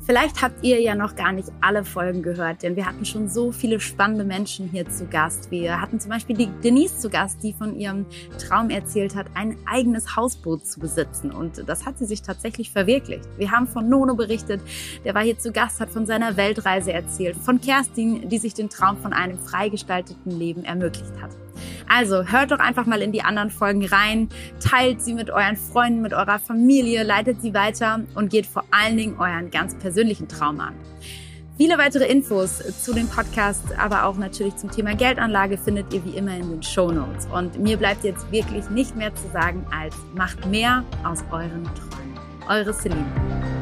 Vielleicht 0.09 0.40
habt 0.40 0.64
ihr 0.64 0.81
ja 0.81 0.94
noch 0.94 1.16
gar 1.16 1.33
nicht 1.33 1.53
alle 1.61 1.85
Folgen 1.85 2.23
gehört, 2.23 2.62
denn 2.62 2.77
wir 2.77 2.87
hatten 2.87 3.05
schon 3.05 3.29
so 3.29 3.53
viele 3.53 3.79
spannende 3.79 4.25
Menschen 4.25 4.66
hier 4.66 4.88
zu 4.88 5.05
Gast. 5.05 5.51
Wir 5.51 5.83
hatten 5.83 6.01
zum 6.01 6.11
Beispiel 6.11 6.35
die 6.35 6.49
Denise 6.64 6.99
zu 6.99 7.11
Gast, 7.11 7.42
die 7.42 7.53
von 7.53 7.79
ihrem 7.79 8.07
Traum 8.38 8.71
erzählt 8.71 9.14
hat, 9.14 9.27
ein 9.35 9.59
eigenes 9.66 10.16
Hausboot 10.16 10.66
zu 10.66 10.81
besitzen. 10.81 11.31
Und 11.31 11.68
das 11.68 11.85
hat 11.85 11.99
sie 11.99 12.07
sich 12.07 12.23
tatsächlich 12.23 12.71
verwirklicht. 12.71 13.29
Wir 13.37 13.51
haben 13.51 13.66
von 13.66 13.87
Nono 13.87 14.14
berichtet, 14.14 14.62
der 15.05 15.14
war 15.14 15.23
hier 15.23 15.38
zu 15.38 15.53
Gast, 15.53 15.79
hat 15.79 15.90
von 15.90 16.07
seiner 16.07 16.38
Weltreise 16.38 16.90
erzählt. 16.90 17.37
Von 17.37 17.61
Kerstin, 17.61 18.31
die 18.31 18.38
sich 18.38 18.55
den 18.55 18.71
Traum 18.71 18.97
von 18.97 19.12
einem 19.12 19.37
freigestalteten 19.37 20.33
Leben 20.33 20.64
ermöglicht 20.64 21.21
hat. 21.21 21.37
Also 21.88 22.25
hört 22.25 22.51
doch 22.51 22.59
einfach 22.59 22.87
mal 22.87 23.03
in 23.03 23.12
die 23.12 23.23
anderen 23.23 23.51
Folgen 23.51 23.85
rein, 23.87 24.29
teilt 24.61 25.03
sie 25.03 25.14
mit 25.14 25.31
euren 25.31 25.57
Freunden, 25.57 26.03
mit 26.03 26.12
eurer 26.12 26.38
Familie, 26.38 27.03
leitet 27.03 27.42
sie 27.42 27.55
weiter 27.55 28.01
und 28.14 28.31
geht 28.31 28.47
vor 28.47 28.64
allen 28.71 28.97
Dingen 28.97 29.16
euren 29.18 29.51
ganz 29.51 29.75
persönlichen 29.77 30.29
Traum 30.29 30.61
an. 30.61 30.75
Viele 31.59 31.77
weitere 31.77 32.07
Infos 32.07 32.59
zu 32.85 32.94
dem 32.94 33.09
Podcast, 33.09 33.64
aber 33.77 34.05
auch 34.05 34.16
natürlich 34.16 34.55
zum 34.55 34.71
Thema 34.71 34.94
Geldanlage 34.94 35.59
findet 35.59 35.92
ihr 35.92 36.05
wie 36.05 36.16
immer 36.16 36.37
in 36.37 36.49
den 36.51 36.62
Show 36.62 36.92
Notes. 36.92 37.27
Und 37.27 37.59
mir 37.59 37.77
bleibt 37.77 38.05
jetzt 38.05 38.31
wirklich 38.31 38.71
nicht 38.71 38.94
mehr 38.94 39.12
zu 39.16 39.29
sagen 39.33 39.66
als 39.77 39.97
macht 40.14 40.47
mehr 40.47 40.85
aus 41.03 41.25
euren 41.33 41.64
Träumen. 41.64 42.21
Eure 42.49 42.73
Celine. 42.73 43.58